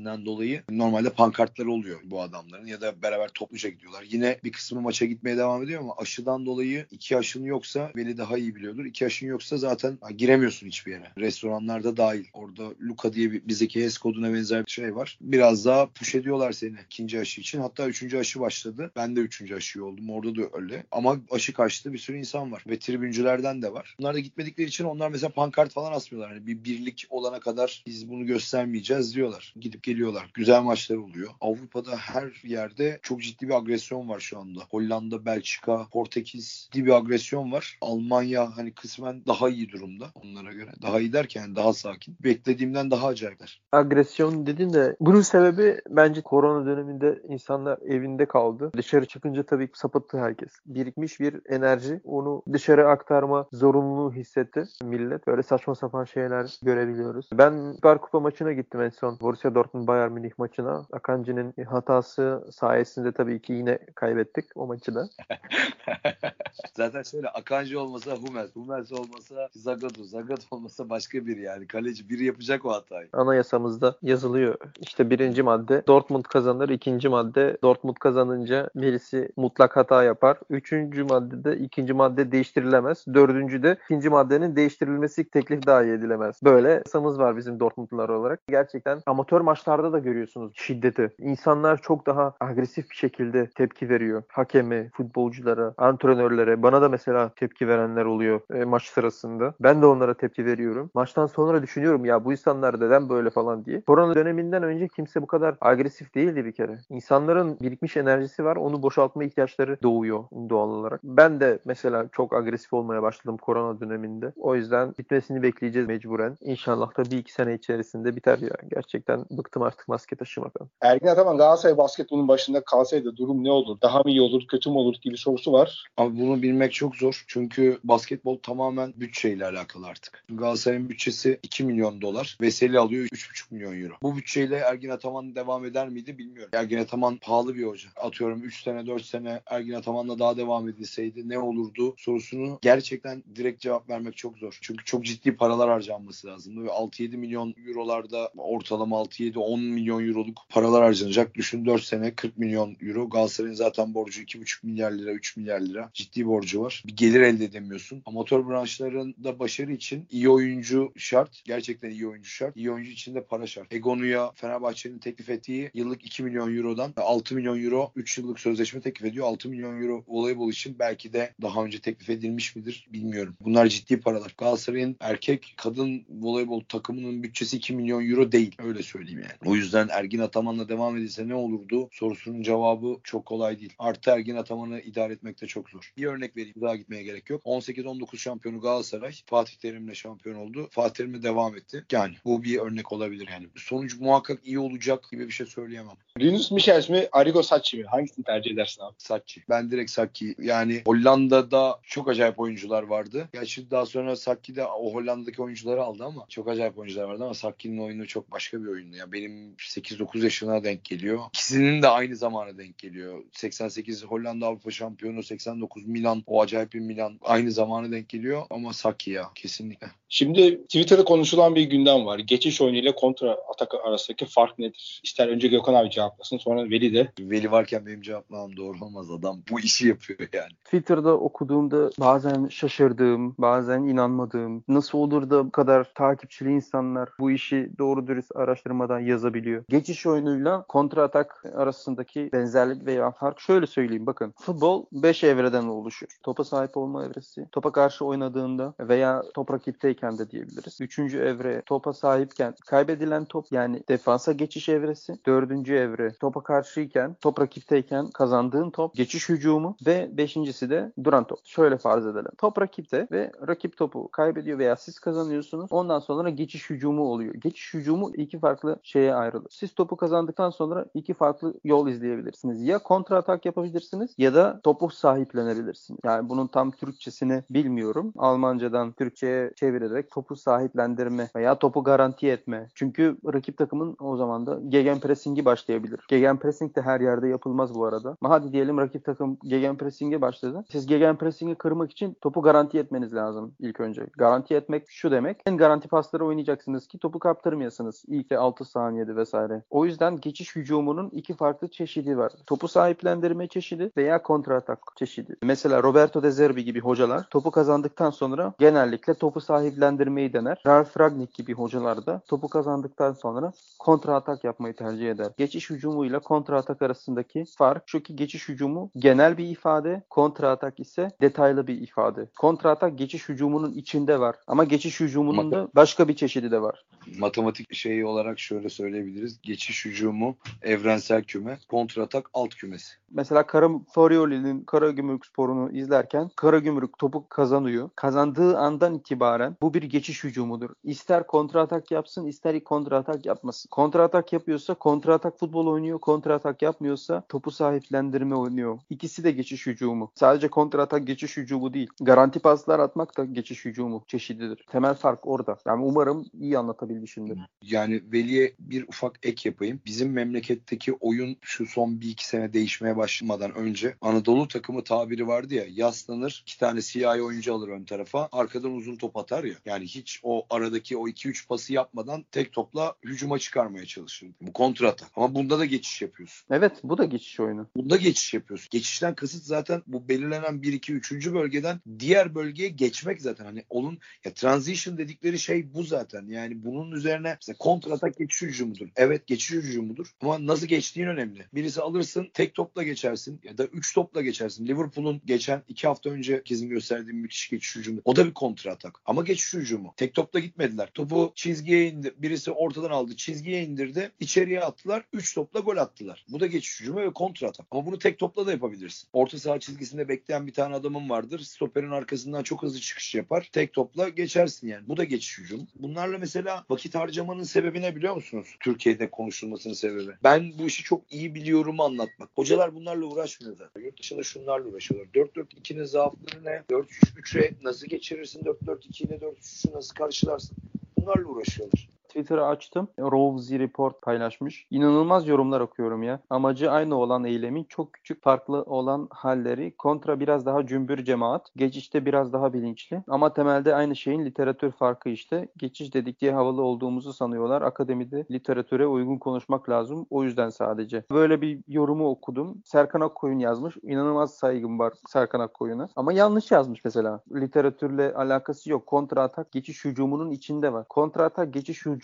hikayesinden 0.00 0.26
dolayı 0.26 0.62
normalde 0.70 1.10
pankartları 1.10 1.70
oluyor 1.70 2.00
bu 2.04 2.22
adamların 2.22 2.66
ya 2.66 2.80
da 2.80 3.02
beraber 3.02 3.28
topluca 3.28 3.68
gidiyorlar. 3.68 4.04
Yine 4.10 4.38
bir 4.44 4.52
kısmı 4.52 4.80
maça 4.80 5.06
gitmeye 5.06 5.36
devam 5.36 5.62
ediyor 5.62 5.80
ama 5.80 5.94
aşıdan 5.98 6.46
dolayı 6.46 6.86
iki 6.90 7.16
aşın 7.16 7.44
yoksa 7.44 7.92
Veli 7.96 8.16
daha 8.16 8.38
iyi 8.38 8.54
biliyordur. 8.54 8.84
İki 8.84 9.06
aşın 9.06 9.26
yoksa 9.26 9.56
zaten 9.56 9.98
giremiyorsun 10.16 10.66
hiçbir 10.66 10.92
yere. 10.92 11.12
Restoranlarda 11.18 11.96
dahil. 11.96 12.24
Orada 12.32 12.62
Luka 12.80 13.12
diye 13.12 13.32
bir 13.32 13.48
bizdeki 13.48 13.84
HES 13.84 13.98
koduna 13.98 14.34
benzer 14.34 14.66
bir 14.66 14.70
şey 14.70 14.96
var. 14.96 15.18
Biraz 15.20 15.64
daha 15.64 15.86
push 15.86 16.14
ediyorlar 16.14 16.52
seni 16.52 16.76
ikinci 16.86 17.20
aşı 17.20 17.40
için. 17.40 17.60
Hatta 17.60 17.86
üçüncü 17.86 18.18
aşı 18.18 18.40
başladı. 18.40 18.92
Ben 18.96 19.16
de 19.16 19.20
üçüncü 19.20 19.54
aşı 19.54 19.84
oldum. 19.84 20.10
Orada 20.10 20.36
da 20.36 20.42
öyle. 20.52 20.84
Ama 20.90 21.16
aşı 21.30 21.52
kaçtı 21.52 21.92
bir 21.92 21.98
sürü 21.98 22.18
insan 22.18 22.52
var. 22.52 22.64
Ve 22.68 22.78
tribüncülerden 22.78 23.62
de 23.62 23.72
var. 23.72 23.94
Bunlar 23.98 24.14
da 24.14 24.18
gitmedikleri 24.18 24.68
için 24.68 24.84
onlar 24.84 25.08
mesela 25.08 25.30
pankart 25.30 25.72
falan 25.72 25.92
asmıyorlar. 25.92 26.34
Yani 26.34 26.46
bir 26.46 26.64
birlik 26.64 27.06
olana 27.10 27.40
kadar 27.40 27.82
biz 27.86 28.08
bunu 28.08 28.26
göstermeyeceğiz 28.26 29.14
diyorlar. 29.14 29.54
Gidip 29.60 29.79
geliyorlar. 29.82 30.30
Güzel 30.34 30.62
maçlar 30.62 30.96
oluyor. 30.96 31.30
Avrupa'da 31.40 31.96
her 31.96 32.42
yerde 32.44 32.98
çok 33.02 33.22
ciddi 33.22 33.48
bir 33.48 33.54
agresyon 33.54 34.08
var 34.08 34.20
şu 34.20 34.38
anda. 34.38 34.60
Hollanda, 34.70 35.24
Belçika, 35.24 35.86
Portekiz 35.92 36.68
ciddi 36.72 36.86
bir 36.86 36.90
agresyon 36.90 37.52
var. 37.52 37.78
Almanya 37.80 38.56
hani 38.56 38.72
kısmen 38.72 39.22
daha 39.26 39.48
iyi 39.48 39.68
durumda 39.68 40.06
onlara 40.14 40.52
göre. 40.52 40.70
Daha 40.82 41.00
iyi 41.00 41.12
derken 41.12 41.56
daha 41.56 41.72
sakin. 41.72 42.16
Beklediğimden 42.24 42.90
daha 42.90 43.06
acayipler. 43.06 43.60
Agresyon 43.72 44.46
dedin 44.46 44.72
de 44.72 44.96
bunun 45.00 45.20
sebebi 45.20 45.80
bence 45.88 46.20
korona 46.20 46.66
döneminde 46.66 47.22
insanlar 47.28 47.78
evinde 47.78 48.26
kaldı. 48.26 48.70
Dışarı 48.76 49.06
çıkınca 49.06 49.42
tabii 49.42 49.68
sapıttı 49.74 50.18
herkes. 50.18 50.50
Birikmiş 50.66 51.20
bir 51.20 51.40
enerji 51.48 52.00
onu 52.04 52.42
dışarı 52.52 52.88
aktarma 52.88 53.46
zorunluluğu 53.52 54.12
hissetti 54.12 54.64
millet. 54.84 55.26
Böyle 55.26 55.42
saçma 55.42 55.74
sapan 55.74 56.04
şeyler 56.04 56.58
görebiliyoruz. 56.62 57.28
Ben 57.32 57.72
Süper 57.72 57.98
Kupa 57.98 58.20
maçına 58.20 58.52
gittim 58.52 58.80
en 58.80 58.90
son. 58.90 59.18
Borussia 59.20 59.54
Dortmund 59.54 59.69
Bayern 59.74 60.12
Münih 60.12 60.38
maçına. 60.38 60.86
Akanci'nin 60.92 61.64
hatası 61.64 62.48
sayesinde 62.52 63.12
tabii 63.12 63.42
ki 63.42 63.52
yine 63.52 63.78
kaybettik 63.94 64.44
o 64.54 64.66
maçı 64.66 64.94
da. 64.94 65.08
Zaten 66.76 67.02
şöyle 67.02 67.28
Akanji 67.28 67.78
olmasa 67.78 68.12
Hummels, 68.16 68.56
Hummels 68.56 68.92
olmasa 68.92 69.48
Zagadou, 69.52 70.04
Zagadou 70.04 70.44
olmasa 70.50 70.90
başka 70.90 71.26
biri 71.26 71.42
yani. 71.42 71.66
Kaleci 71.66 72.08
biri 72.08 72.24
yapacak 72.24 72.64
o 72.64 72.70
hatayı. 72.70 73.08
Anayasamızda 73.12 73.96
yazılıyor. 74.02 74.54
İşte 74.80 75.10
birinci 75.10 75.42
madde 75.42 75.82
Dortmund 75.86 76.24
kazanır. 76.24 76.68
ikinci 76.68 77.08
madde 77.08 77.58
Dortmund 77.62 77.96
kazanınca 77.96 78.70
birisi 78.74 79.32
mutlak 79.36 79.76
hata 79.76 80.04
yapar. 80.04 80.38
Üçüncü 80.50 81.04
maddede 81.04 81.56
ikinci 81.56 81.92
madde 81.92 82.32
değiştirilemez. 82.32 83.04
Dördüncü 83.14 83.62
de 83.62 83.76
ikinci 83.84 84.08
maddenin 84.08 84.56
değiştirilmesi 84.56 85.30
teklif 85.30 85.66
dahi 85.66 85.88
edilemez. 85.88 86.40
Böyle 86.44 86.68
yasamız 86.70 87.18
var 87.18 87.36
bizim 87.36 87.60
Dortmundlular 87.60 88.08
olarak. 88.08 88.40
Gerçekten 88.48 89.02
amatör 89.06 89.40
maçlarda 89.60 89.92
da 89.92 89.98
görüyorsunuz 89.98 90.52
şiddeti. 90.54 91.10
İnsanlar 91.18 91.82
çok 91.82 92.06
daha 92.06 92.34
agresif 92.40 92.90
bir 92.90 92.96
şekilde 92.96 93.50
tepki 93.50 93.88
veriyor. 93.88 94.22
Hakeme, 94.28 94.90
futbolculara, 94.90 95.74
antrenörlere. 95.76 96.62
Bana 96.62 96.82
da 96.82 96.88
mesela 96.88 97.28
tepki 97.36 97.68
verenler 97.68 98.04
oluyor 98.04 98.40
e, 98.54 98.64
maç 98.64 98.82
sırasında. 98.82 99.54
Ben 99.60 99.82
de 99.82 99.86
onlara 99.86 100.14
tepki 100.14 100.44
veriyorum. 100.44 100.90
Maçtan 100.94 101.26
sonra 101.26 101.62
düşünüyorum 101.62 102.04
ya 102.04 102.24
bu 102.24 102.32
insanlar 102.32 102.80
neden 102.80 103.08
böyle 103.08 103.30
falan 103.30 103.64
diye. 103.64 103.80
Korona 103.80 104.14
döneminden 104.14 104.62
önce 104.62 104.88
kimse 104.88 105.22
bu 105.22 105.26
kadar 105.26 105.54
agresif 105.60 106.14
değildi 106.14 106.44
bir 106.44 106.52
kere. 106.52 106.78
İnsanların 106.90 107.60
birikmiş 107.60 107.96
enerjisi 107.96 108.44
var. 108.44 108.56
Onu 108.56 108.82
boşaltma 108.82 109.24
ihtiyaçları 109.24 109.76
doğuyor 109.82 110.24
doğal 110.50 110.68
olarak. 110.68 111.00
Ben 111.04 111.40
de 111.40 111.58
mesela 111.64 112.08
çok 112.12 112.34
agresif 112.34 112.72
olmaya 112.72 113.02
başladım 113.02 113.36
korona 113.36 113.80
döneminde. 113.80 114.32
O 114.36 114.54
yüzden 114.54 114.94
bitmesini 114.98 115.42
bekleyeceğiz 115.42 115.88
mecburen. 115.88 116.36
İnşallah 116.40 116.98
da 116.98 117.04
bir 117.04 117.18
iki 117.18 117.32
sene 117.32 117.54
içerisinde 117.54 118.16
biter 118.16 118.38
ya. 118.38 118.56
Gerçekten 118.70 119.24
bıktım 119.30 119.49
artık 119.56 119.88
maske 119.88 120.16
taşımaktan. 120.16 120.68
Ergin 120.80 121.06
Ataman 121.06 121.36
Galatasaray 121.36 121.76
basketbolun 121.76 122.28
başında 122.28 122.64
kalsaydı 122.64 123.16
durum 123.16 123.44
ne 123.44 123.50
olur? 123.50 123.80
Daha 123.82 123.98
mı 123.98 124.10
iyi 124.10 124.20
olur, 124.20 124.42
kötü 124.48 124.70
mü 124.70 124.76
olur 124.76 124.94
gibi 125.02 125.16
sorusu 125.16 125.52
var. 125.52 125.84
Ama 125.96 126.18
bunu 126.18 126.42
bilmek 126.42 126.72
çok 126.72 126.96
zor. 126.96 127.24
Çünkü 127.26 127.78
basketbol 127.84 128.38
tamamen 128.38 128.92
bütçeyle 128.96 129.46
alakalı 129.46 129.86
artık. 129.86 130.24
Galatasaray'ın 130.28 130.88
bütçesi 130.88 131.40
2 131.42 131.64
milyon 131.64 132.00
dolar. 132.00 132.36
Veseli 132.40 132.78
alıyor 132.78 133.04
3,5 133.04 133.54
milyon 133.54 133.82
euro. 133.82 133.94
Bu 134.02 134.16
bütçeyle 134.16 134.56
Ergin 134.56 134.90
Ataman 134.90 135.34
devam 135.34 135.64
eder 135.64 135.88
miydi 135.88 136.18
bilmiyorum. 136.18 136.50
Ergin 136.52 136.78
Ataman 136.78 137.16
pahalı 137.16 137.54
bir 137.54 137.64
hoca. 137.64 137.88
Atıyorum 137.96 138.42
3 138.42 138.62
sene 138.62 138.86
4 138.86 139.04
sene 139.04 139.40
Ergin 139.46 139.72
Ataman'la 139.72 140.18
daha 140.18 140.36
devam 140.36 140.68
edilseydi 140.68 141.28
ne 141.28 141.38
olurdu 141.38 141.94
sorusunu 141.98 142.58
gerçekten 142.62 143.24
direkt 143.36 143.60
cevap 143.60 143.88
vermek 143.88 144.16
çok 144.16 144.38
zor. 144.38 144.58
Çünkü 144.60 144.84
çok 144.84 145.04
ciddi 145.04 145.36
paralar 145.36 145.70
harcanması 145.70 146.26
lazım. 146.26 146.64
Ve 146.64 146.68
6-7 146.68 147.16
milyon 147.16 147.54
eurolarda 147.68 148.30
ortalama 148.36 148.98
6-7-10 149.40 149.60
milyon 149.60 150.08
euroluk 150.08 150.46
paralar 150.48 150.82
harcanacak. 150.82 151.34
Düşün 151.34 151.66
4 151.66 151.82
sene 151.82 152.14
40 152.14 152.38
milyon 152.38 152.76
euro. 152.82 153.10
Galatasaray'ın 153.10 153.54
zaten 153.54 153.94
borcu 153.94 154.22
2,5 154.22 154.66
milyar 154.66 154.92
lira 154.92 155.12
3 155.12 155.36
milyar 155.36 155.60
lira. 155.60 155.90
Ciddi 155.94 156.26
borcu 156.26 156.62
var. 156.62 156.82
Bir 156.86 156.96
gelir 156.96 157.20
elde 157.20 157.44
edemiyorsun. 157.44 158.02
Amatör 158.06 158.48
branşlarında 158.48 159.38
başarı 159.38 159.72
için 159.72 160.06
iyi 160.10 160.28
oyuncu 160.28 160.92
şart. 160.96 161.42
Gerçekten 161.44 161.90
iyi 161.90 162.08
oyuncu 162.08 162.30
şart. 162.30 162.56
İyi 162.56 162.70
oyuncu 162.70 162.90
için 162.90 163.14
de 163.14 163.24
para 163.24 163.46
şart. 163.46 163.72
Egonu'ya 163.72 164.32
Fenerbahçe'nin 164.34 164.98
teklif 164.98 165.30
ettiği 165.30 165.70
yıllık 165.74 166.04
2 166.04 166.22
milyon 166.22 166.56
eurodan 166.56 166.92
6 166.96 167.34
milyon 167.34 167.64
euro 167.64 167.92
3 167.96 168.18
yıllık 168.18 168.40
sözleşme 168.40 168.80
teklif 168.80 169.06
ediyor. 169.06 169.26
6 169.26 169.48
milyon 169.48 169.82
euro 169.82 170.04
voleybol 170.08 170.50
için 170.50 170.76
belki 170.78 171.12
de 171.12 171.34
daha 171.42 171.64
önce 171.64 171.80
teklif 171.80 172.10
edilmiş 172.10 172.56
midir 172.56 172.88
bilmiyorum. 172.92 173.36
Bunlar 173.40 173.66
ciddi 173.66 174.00
paralar. 174.00 174.34
Galatasaray'ın 174.38 174.96
erkek 175.00 175.54
kadın 175.56 176.04
voleybol 176.08 176.60
takımının 176.60 177.22
bütçesi 177.22 177.56
2 177.56 177.74
milyon 177.74 178.10
euro 178.10 178.32
değil. 178.32 178.56
Öyle 178.58 178.82
söyleyeyim 178.82 179.20
yani. 179.20 179.29
O 179.44 179.54
yüzden 179.54 179.88
Ergin 179.90 180.18
Ataman'la 180.18 180.68
devam 180.68 180.96
edilse 180.96 181.28
ne 181.28 181.34
olurdu 181.34 181.88
sorusunun 181.92 182.42
cevabı 182.42 182.96
çok 183.04 183.26
kolay 183.26 183.60
değil. 183.60 183.74
Artı 183.78 184.10
Ergin 184.10 184.36
Ataman'ı 184.36 184.80
idare 184.80 185.12
etmek 185.12 185.42
de 185.42 185.46
çok 185.46 185.70
zor. 185.70 185.92
Bir 185.96 186.06
örnek 186.06 186.36
vereyim. 186.36 186.56
Daha 186.60 186.76
gitmeye 186.76 187.02
gerek 187.02 187.30
yok. 187.30 187.42
18-19 187.44 188.16
şampiyonu 188.16 188.60
Galatasaray 188.60 189.12
Fatih 189.26 189.54
Terim'le 189.54 189.94
şampiyon 189.94 190.36
oldu. 190.36 190.68
Fatih 190.70 190.94
Terim'le 190.94 191.22
devam 191.22 191.56
etti. 191.56 191.84
Yani 191.92 192.14
bu 192.24 192.42
bir 192.42 192.58
örnek 192.58 192.92
olabilir 192.92 193.28
yani. 193.32 193.46
Sonuç 193.56 194.00
muhakkak 194.00 194.46
iyi 194.46 194.58
olacak 194.58 195.04
gibi 195.12 195.26
bir 195.26 195.32
şey 195.32 195.46
söyleyemem. 195.46 195.96
Linus 196.20 196.50
Michels 196.50 196.88
mi, 196.88 197.08
Arrigo 197.12 197.42
Sacchi 197.42 197.76
mi? 197.76 197.84
Hangisini 197.84 198.24
tercih 198.24 198.50
edersin 198.50 198.82
abi? 198.82 198.94
Sacchi. 198.98 199.42
Ben 199.48 199.70
direkt 199.70 199.90
Sacchi. 199.90 200.34
Yani 200.38 200.82
Hollanda'da 200.86 201.78
çok 201.82 202.08
acayip 202.08 202.40
oyuncular 202.40 202.82
vardı. 202.82 203.28
Gerçi 203.32 203.70
daha 203.70 203.86
sonra 203.86 204.16
Sacchi 204.16 204.56
de 204.56 204.64
o 204.64 204.94
Hollanda'daki 204.94 205.42
oyuncuları 205.42 205.82
aldı 205.82 206.04
ama 206.04 206.26
çok 206.28 206.48
acayip 206.48 206.78
oyuncular 206.78 207.04
vardı 207.04 207.24
ama 207.24 207.34
Sacchi'nin 207.34 207.78
oyunu 207.78 208.06
çok 208.06 208.30
başka 208.30 208.62
bir 208.62 208.68
oyundu. 208.68 208.96
Ya 208.96 209.12
benim 209.20 209.54
8-9 209.58 210.24
yaşına 210.24 210.64
denk 210.64 210.84
geliyor. 210.84 211.20
İkisinin 211.28 211.82
de 211.82 211.88
aynı 211.88 212.16
zamana 212.16 212.58
denk 212.58 212.78
geliyor. 212.78 213.24
88 213.32 214.04
Hollanda 214.04 214.46
Avrupa 214.46 214.70
şampiyonu, 214.70 215.22
89 215.22 215.86
Milan 215.86 216.22
o 216.26 216.42
acayip 216.42 216.72
bir 216.72 216.80
Milan. 216.80 217.18
Aynı 217.22 217.52
zamanı 217.52 217.92
denk 217.92 218.08
geliyor 218.08 218.42
ama 218.50 218.72
Saki 218.72 219.10
ya 219.10 219.24
kesinlikle. 219.34 219.86
Şimdi 220.08 220.62
Twitter'da 220.62 221.04
konuşulan 221.04 221.54
bir 221.54 221.62
gündem 221.62 222.06
var. 222.06 222.18
Geçiş 222.18 222.60
oyunu 222.60 222.76
ile 222.76 222.94
kontra 222.94 223.36
atak 223.48 223.74
arasındaki 223.74 224.26
fark 224.26 224.58
nedir? 224.58 225.00
İster 225.04 225.28
önce 225.28 225.48
Gökhan 225.48 225.74
abi 225.74 225.90
cevaplasın 225.90 226.38
sonra 226.38 226.70
Veli 226.70 226.94
de. 226.94 227.12
Veli 227.20 227.50
varken 227.50 227.86
benim 227.86 228.02
cevaplamam 228.02 228.56
doğru 228.56 228.84
olmaz. 228.84 229.10
Adam 229.10 229.42
bu 229.50 229.60
işi 229.60 229.88
yapıyor 229.88 230.18
yani. 230.32 230.52
Twitter'da 230.64 231.16
okuduğumda 231.16 231.90
bazen 232.00 232.48
şaşırdığım, 232.48 233.34
bazen 233.38 233.82
inanmadığım, 233.82 234.64
nasıl 234.68 234.98
olur 234.98 235.30
da 235.30 235.46
bu 235.46 235.50
kadar 235.50 235.94
takipçili 235.94 236.50
insanlar 236.50 237.08
bu 237.18 237.30
işi 237.30 237.70
doğru 237.78 238.06
dürüst 238.06 238.36
araştırmadan 238.36 239.00
yazabiliyor. 239.10 239.64
Geçiş 239.68 240.06
oyunuyla 240.06 240.64
kontra 240.68 241.02
atak 241.02 241.44
arasındaki 241.54 242.30
benzerlik 242.32 242.86
veya 242.86 243.10
fark 243.10 243.40
şöyle 243.40 243.66
söyleyeyim 243.66 244.06
bakın. 244.06 244.34
Futbol 244.38 244.86
5 244.92 245.24
evreden 245.24 245.66
oluşur. 245.66 246.08
Topa 246.22 246.44
sahip 246.44 246.76
olma 246.76 247.04
evresi, 247.04 247.46
topa 247.52 247.72
karşı 247.72 248.04
oynadığında 248.04 248.74
veya 248.80 249.22
top 249.34 249.52
rakipteyken 249.52 250.18
de 250.18 250.30
diyebiliriz. 250.30 250.80
Üçüncü 250.80 251.18
evre 251.18 251.62
topa 251.66 251.92
sahipken 251.92 252.54
kaybedilen 252.66 253.24
top 253.24 253.52
yani 253.52 253.82
defansa 253.88 254.32
geçiş 254.32 254.68
evresi. 254.68 255.18
Dördüncü 255.26 255.74
evre 255.74 256.12
topa 256.20 256.42
karşıyken, 256.42 257.16
top 257.20 257.40
rakipteyken 257.40 258.10
kazandığın 258.10 258.70
top, 258.70 258.94
geçiş 258.94 259.28
hücumu 259.28 259.76
ve 259.86 260.10
beşincisi 260.12 260.70
de 260.70 260.92
duran 261.04 261.24
top. 261.24 261.38
Şöyle 261.44 261.78
farz 261.78 262.06
edelim. 262.06 262.30
Top 262.38 262.60
rakipte 262.60 263.08
ve 263.12 263.32
rakip 263.48 263.76
topu 263.76 264.08
kaybediyor 264.10 264.58
veya 264.58 264.76
siz 264.76 264.98
kazanıyorsunuz. 264.98 265.66
Ondan 265.70 265.98
sonra 265.98 266.30
geçiş 266.30 266.70
hücumu 266.70 267.02
oluyor. 267.02 267.34
Geçiş 267.34 267.74
hücumu 267.74 268.10
iki 268.14 268.38
farklı 268.38 268.76
şeye 268.90 269.14
ayrılır. 269.14 269.46
Siz 269.50 269.74
topu 269.74 269.96
kazandıktan 269.96 270.50
sonra 270.50 270.86
iki 270.94 271.14
farklı 271.14 271.54
yol 271.64 271.88
izleyebilirsiniz. 271.88 272.62
Ya 272.62 272.78
kontra 272.78 273.16
atak 273.16 273.46
yapabilirsiniz 273.46 274.14
ya 274.18 274.34
da 274.34 274.60
topu 274.62 274.90
sahiplenebilirsiniz. 274.90 276.00
Yani 276.04 276.28
bunun 276.28 276.46
tam 276.46 276.70
Türkçesini 276.70 277.42
bilmiyorum. 277.50 278.12
Almancadan 278.18 278.92
Türkçe'ye 278.92 279.52
çevirerek 279.56 280.10
topu 280.10 280.36
sahiplendirme 280.36 281.28
veya 281.36 281.58
topu 281.58 281.84
garanti 281.84 282.28
etme. 282.28 282.68
Çünkü 282.74 283.16
rakip 283.34 283.58
takımın 283.58 283.96
o 284.00 284.16
zaman 284.16 284.46
da 284.46 284.58
gegenpressing'i 284.68 285.44
başlayabilir. 285.44 286.00
Gegenpressing 286.08 286.76
de 286.76 286.82
her 286.82 287.00
yerde 287.00 287.28
yapılmaz 287.28 287.74
bu 287.74 287.84
arada. 287.84 288.16
Ama 288.20 288.34
hadi 288.34 288.52
diyelim 288.52 288.78
rakip 288.78 289.04
takım 289.04 289.38
gegenpressing'e 289.42 290.20
başladı. 290.20 290.64
Siz 290.72 290.86
gegenpressing'i 290.86 291.54
kırmak 291.54 291.90
için 291.90 292.16
topu 292.20 292.42
garanti 292.42 292.78
etmeniz 292.78 293.14
lazım 293.14 293.54
ilk 293.60 293.80
önce. 293.80 294.06
Garanti 294.18 294.54
etmek 294.54 294.90
şu 294.90 295.10
demek. 295.10 295.40
En 295.46 295.56
garanti 295.56 295.88
pasları 295.88 296.26
oynayacaksınız 296.26 296.88
ki 296.88 296.98
topu 296.98 297.18
kaptırmayasınız 297.18 298.04
ilk 298.08 298.32
6 298.32 298.64
saniyede 298.80 299.16
vesaire. 299.16 299.62
O 299.70 299.84
yüzden 299.84 300.20
geçiş 300.20 300.56
hücumunun 300.56 301.10
iki 301.10 301.34
farklı 301.34 301.68
çeşidi 301.68 302.18
var. 302.18 302.32
Topu 302.46 302.68
sahiplendirme 302.68 303.46
çeşidi 303.46 303.90
veya 303.96 304.22
kontra 304.22 304.56
atak 304.56 304.78
çeşidi. 304.96 305.36
Mesela 305.42 305.82
Roberto 305.82 306.22
De 306.22 306.30
Zerbi 306.30 306.64
gibi 306.64 306.80
hocalar 306.80 307.28
topu 307.30 307.50
kazandıktan 307.50 308.10
sonra 308.10 308.52
genellikle 308.58 309.14
topu 309.14 309.40
sahiplendirmeyi 309.40 310.32
dener. 310.32 310.62
Ralf 310.66 311.00
Ragnick 311.00 311.32
gibi 311.34 311.54
hocalar 311.54 312.06
da 312.06 312.20
topu 312.28 312.48
kazandıktan 312.48 313.12
sonra 313.12 313.52
kontra 313.78 314.14
atak 314.14 314.44
yapmayı 314.44 314.74
tercih 314.74 315.10
eder. 315.10 315.32
Geçiş 315.36 315.70
hücumu 315.70 316.06
ile 316.06 316.18
kontra 316.18 316.58
atak 316.58 316.82
arasındaki 316.82 317.44
fark 317.58 317.82
şu 317.86 318.02
ki 318.02 318.16
geçiş 318.16 318.48
hücumu 318.48 318.90
genel 318.96 319.38
bir 319.38 319.48
ifade, 319.48 320.02
kontra 320.10 320.50
atak 320.50 320.80
ise 320.80 321.08
detaylı 321.20 321.66
bir 321.66 321.80
ifade. 321.80 322.26
Kontra 322.38 322.70
atak 322.70 322.98
geçiş 322.98 323.28
hücumunun 323.28 323.72
içinde 323.72 324.20
var 324.20 324.36
ama 324.46 324.64
geçiş 324.64 325.00
hücumunun 325.00 325.52
da 325.52 325.68
başka 325.74 326.08
bir 326.08 326.16
çeşidi 326.16 326.50
de 326.50 326.62
var. 326.62 326.84
Matematik 327.18 327.74
şeyi 327.74 328.06
olarak 328.06 328.38
şöyle 328.38 328.69
söyleyebiliriz. 328.70 329.40
Geçiş 329.42 329.84
hücumu 329.84 330.36
evrensel 330.62 331.24
küme, 331.24 331.58
kontratak 331.68 332.30
alt 332.34 332.54
kümesi. 332.54 332.92
Mesela 333.10 333.46
Kara 333.46 333.70
Forioli'nin 333.92 334.64
Karagümrük 334.64 335.26
sporunu 335.26 335.72
izlerken 335.72 336.30
Karagümrük 336.36 336.98
topu 336.98 337.28
kazanıyor. 337.28 337.90
Kazandığı 337.96 338.58
andan 338.58 338.94
itibaren 338.94 339.56
bu 339.62 339.74
bir 339.74 339.82
geçiş 339.82 340.24
hücumudur. 340.24 340.70
İster 340.84 341.26
kontra 341.26 341.60
atak 341.60 341.90
yapsın 341.90 342.26
ister 342.26 342.64
kontra 342.64 342.96
atak 342.96 343.26
yapmasın. 343.26 343.68
Kontra 343.70 344.02
atak 344.02 344.32
yapıyorsa 344.32 344.74
kontra 344.74 345.14
atak 345.14 345.38
futbol 345.38 345.66
oynuyor. 345.66 345.98
Kontra 345.98 346.34
atak 346.34 346.62
yapmıyorsa 346.62 347.22
topu 347.28 347.50
sahiplendirme 347.50 348.34
oynuyor. 348.34 348.78
İkisi 348.90 349.24
de 349.24 349.30
geçiş 349.32 349.66
hücumu. 349.66 350.12
Sadece 350.14 350.48
kontra 350.48 350.82
atak 350.82 351.06
geçiş 351.06 351.36
hücumu 351.36 351.74
değil. 351.74 351.88
Garanti 352.00 352.38
paslar 352.38 352.78
atmak 352.78 353.16
da 353.16 353.24
geçiş 353.24 353.64
hücumu 353.64 354.04
çeşididir. 354.06 354.64
Temel 354.70 354.94
fark 354.94 355.26
orada. 355.26 355.56
Yani 355.66 355.84
umarım 355.84 356.26
iyi 356.40 356.58
anlatabilmişimdir. 356.58 357.38
Yani 357.62 358.02
Veli'ye 358.12 358.54
bir 358.60 358.88
ufak 358.88 359.18
ek 359.22 359.48
yapayım. 359.48 359.80
Bizim 359.86 360.12
memleketteki 360.12 360.92
oyun 360.92 361.36
şu 361.40 361.66
son 361.66 362.00
bir 362.00 362.08
iki 362.08 362.26
sene 362.26 362.52
değişmeye 362.52 362.96
başlamadan 362.96 363.54
önce 363.54 363.96
Anadolu 364.00 364.48
takımı 364.48 364.84
tabiri 364.84 365.26
vardı 365.26 365.54
ya 365.54 365.64
yaslanır 365.70 366.42
iki 366.46 366.58
tane 366.58 366.82
siyahi 366.82 367.22
oyuncu 367.22 367.54
alır 367.54 367.68
ön 367.68 367.84
tarafa 367.84 368.28
arkadan 368.32 368.72
uzun 368.72 368.96
top 368.96 369.16
atar 369.16 369.44
ya. 369.44 369.54
Yani 369.64 369.84
hiç 369.84 370.20
o 370.22 370.46
aradaki 370.50 370.96
o 370.96 371.08
2-3 371.08 371.48
pası 371.48 371.72
yapmadan 371.72 372.24
tek 372.30 372.52
topla 372.52 372.94
hücuma 373.04 373.38
çıkarmaya 373.38 373.86
çalışır. 373.86 374.28
Bu 374.40 374.52
kontrata. 374.52 375.06
Ama 375.16 375.34
bunda 375.34 375.58
da 375.58 375.64
geçiş 375.64 376.02
yapıyorsun. 376.02 376.46
Evet 376.50 376.72
bu 376.82 376.98
da 376.98 377.04
geçiş 377.04 377.40
oyunu. 377.40 377.66
Bunda 377.76 377.96
geçiş 377.96 378.34
yapıyorsun. 378.34 378.68
Geçişten 378.70 379.14
kasıt 379.14 379.44
zaten 379.44 379.82
bu 379.86 380.08
belirlenen 380.08 380.62
1 380.62 380.72
2 380.72 380.92
3. 380.92 381.32
bölgeden 381.32 381.80
diğer 381.98 382.34
bölgeye 382.34 382.68
geçmek 382.68 383.22
zaten. 383.22 383.44
Hani 383.44 383.64
onun 383.68 383.98
ya 384.24 384.34
transition 384.34 384.98
dedikleri 384.98 385.38
şey 385.38 385.74
bu 385.74 385.82
zaten. 385.82 386.26
Yani 386.28 386.64
bunun 386.64 386.92
üzerine 386.92 387.36
mesela 387.40 387.56
kontratak 387.58 388.20
geçiş 388.50 388.60
hücumudur. 388.60 388.88
Evet 388.96 389.26
geçiş 389.26 389.50
hücumudur. 389.50 390.14
Ama 390.20 390.46
nasıl 390.46 390.66
geçtiğin 390.66 391.06
önemli. 391.06 391.46
Birisi 391.54 391.80
alırsın 391.80 392.30
tek 392.34 392.54
topla 392.54 392.82
geçersin 392.82 393.40
ya 393.44 393.58
da 393.58 393.64
3 393.64 393.94
topla 393.94 394.22
geçersin. 394.22 394.66
Liverpool'un 394.66 395.22
geçen 395.24 395.62
2 395.68 395.86
hafta 395.86 396.10
önce 396.10 396.42
kesin 396.44 396.68
gösterdiği 396.68 397.12
müthiş 397.12 397.48
geçiş 397.50 397.76
hücumu. 397.76 398.00
O 398.04 398.16
da 398.16 398.26
bir 398.26 398.34
kontra 398.34 398.72
atak. 398.72 399.00
Ama 399.04 399.22
geçiş 399.22 399.54
hücumu. 399.54 399.94
Tek 399.96 400.14
topla 400.14 400.38
gitmediler. 400.38 400.90
Topu 400.94 401.32
çizgiye 401.34 401.88
indi. 401.88 402.14
Birisi 402.16 402.50
ortadan 402.50 402.90
aldı. 402.90 403.16
Çizgiye 403.16 403.62
indirdi. 403.64 404.12
içeriye 404.20 404.60
attılar. 404.60 405.04
3 405.12 405.34
topla 405.34 405.60
gol 405.60 405.76
attılar. 405.76 406.26
Bu 406.28 406.40
da 406.40 406.46
geçiş 406.46 406.80
hücumu 406.80 407.00
ve 407.00 407.12
kontra 407.12 407.48
atak. 407.48 407.66
Ama 407.70 407.86
bunu 407.86 407.98
tek 407.98 408.18
topla 408.18 408.46
da 408.46 408.52
yapabilirsin. 408.52 409.08
Orta 409.12 409.38
saha 409.38 409.60
çizgisinde 409.60 410.08
bekleyen 410.08 410.46
bir 410.46 410.52
tane 410.52 410.74
adamın 410.74 411.10
vardır. 411.10 411.40
Stoperin 411.40 411.90
arkasından 411.90 412.42
çok 412.42 412.62
hızlı 412.62 412.80
çıkış 412.80 413.14
yapar. 413.14 413.48
Tek 413.52 413.72
topla 413.72 414.08
geçersin 414.08 414.68
yani. 414.68 414.88
Bu 414.88 414.96
da 414.96 415.04
geçiş 415.04 415.38
hücumu. 415.38 415.66
Bunlarla 415.74 416.18
mesela 416.18 416.64
vakit 416.70 416.94
harcamanın 416.94 417.42
sebebi 417.42 417.80
ne 417.82 417.96
biliyor 417.96 418.14
musunuz? 418.14 418.39
Türkiye'de 418.60 419.10
konuşulmasının 419.10 419.74
sebebi. 419.74 420.12
Ben 420.24 420.52
bu 420.58 420.66
işi 420.66 420.82
çok 420.82 421.12
iyi 421.12 421.34
biliyorum 421.34 421.80
anlatmak. 421.80 422.30
Hocalar 422.34 422.74
bunlarla 422.74 423.06
uğraşmıyor 423.06 423.56
zaten. 423.56 423.80
Yurt 423.80 423.98
dışında 424.00 424.22
şunlarla 424.22 424.68
uğraşıyorlar. 424.68 425.08
4-4-2'nin 425.14 425.84
zaafları 425.84 426.44
ne? 426.44 426.62
4-3-3'e 426.70 427.54
nasıl 427.62 427.86
geçirirsin? 427.86 428.40
4-4-2 428.40 429.06
ile 429.06 429.14
4-3'ü 429.14 429.72
nasıl 429.72 429.94
karşılarsın? 429.94 430.56
Bunlarla 430.98 431.28
uğraşıyorlar. 431.28 431.88
Twitter'ı 432.10 432.46
açtım. 432.46 432.88
Rovzi 432.98 433.58
Report 433.58 434.02
paylaşmış. 434.02 434.66
İnanılmaz 434.70 435.28
yorumlar 435.28 435.60
okuyorum 435.60 436.02
ya. 436.02 436.20
Amacı 436.30 436.70
aynı 436.70 436.96
olan 436.96 437.24
eylemin 437.24 437.64
çok 437.64 437.92
küçük 437.92 438.22
farklı 438.22 438.62
olan 438.62 439.08
halleri. 439.10 439.76
Kontra 439.76 440.20
biraz 440.20 440.46
daha 440.46 440.66
cümbür 440.66 441.04
cemaat. 441.04 441.50
Geçişte 441.56 442.06
biraz 442.06 442.32
daha 442.32 442.52
bilinçli. 442.52 443.02
Ama 443.08 443.32
temelde 443.32 443.74
aynı 443.74 443.96
şeyin 443.96 444.24
literatür 444.24 444.70
farkı 444.70 445.08
işte. 445.08 445.48
Geçiş 445.56 445.94
dedik 445.94 446.20
diye 446.20 446.32
havalı 446.32 446.62
olduğumuzu 446.62 447.12
sanıyorlar. 447.12 447.62
Akademide 447.62 448.26
literatüre 448.30 448.86
uygun 448.86 449.18
konuşmak 449.18 449.70
lazım. 449.70 450.06
O 450.10 450.24
yüzden 450.24 450.48
sadece. 450.48 451.04
Böyle 451.12 451.40
bir 451.40 451.60
yorumu 451.68 452.08
okudum. 452.10 452.62
Serkan 452.64 453.00
Akkoyun 453.00 453.38
yazmış. 453.38 453.76
İnanılmaz 453.82 454.34
saygım 454.34 454.78
var 454.78 454.92
Serkan 455.08 455.40
Akkoyun'a. 455.40 455.88
Ama 455.96 456.12
yanlış 456.12 456.50
yazmış 456.50 456.84
mesela. 456.84 457.20
Literatürle 457.34 458.14
alakası 458.14 458.70
yok. 458.70 458.86
Kontra 458.86 459.22
atak 459.22 459.52
geçiş 459.52 459.84
hücumunun 459.84 460.30
içinde 460.30 460.72
var. 460.72 460.88
Kontra 460.88 461.24
atak 461.24 461.54
geçiş 461.54 461.86
hücumunun 461.86 461.99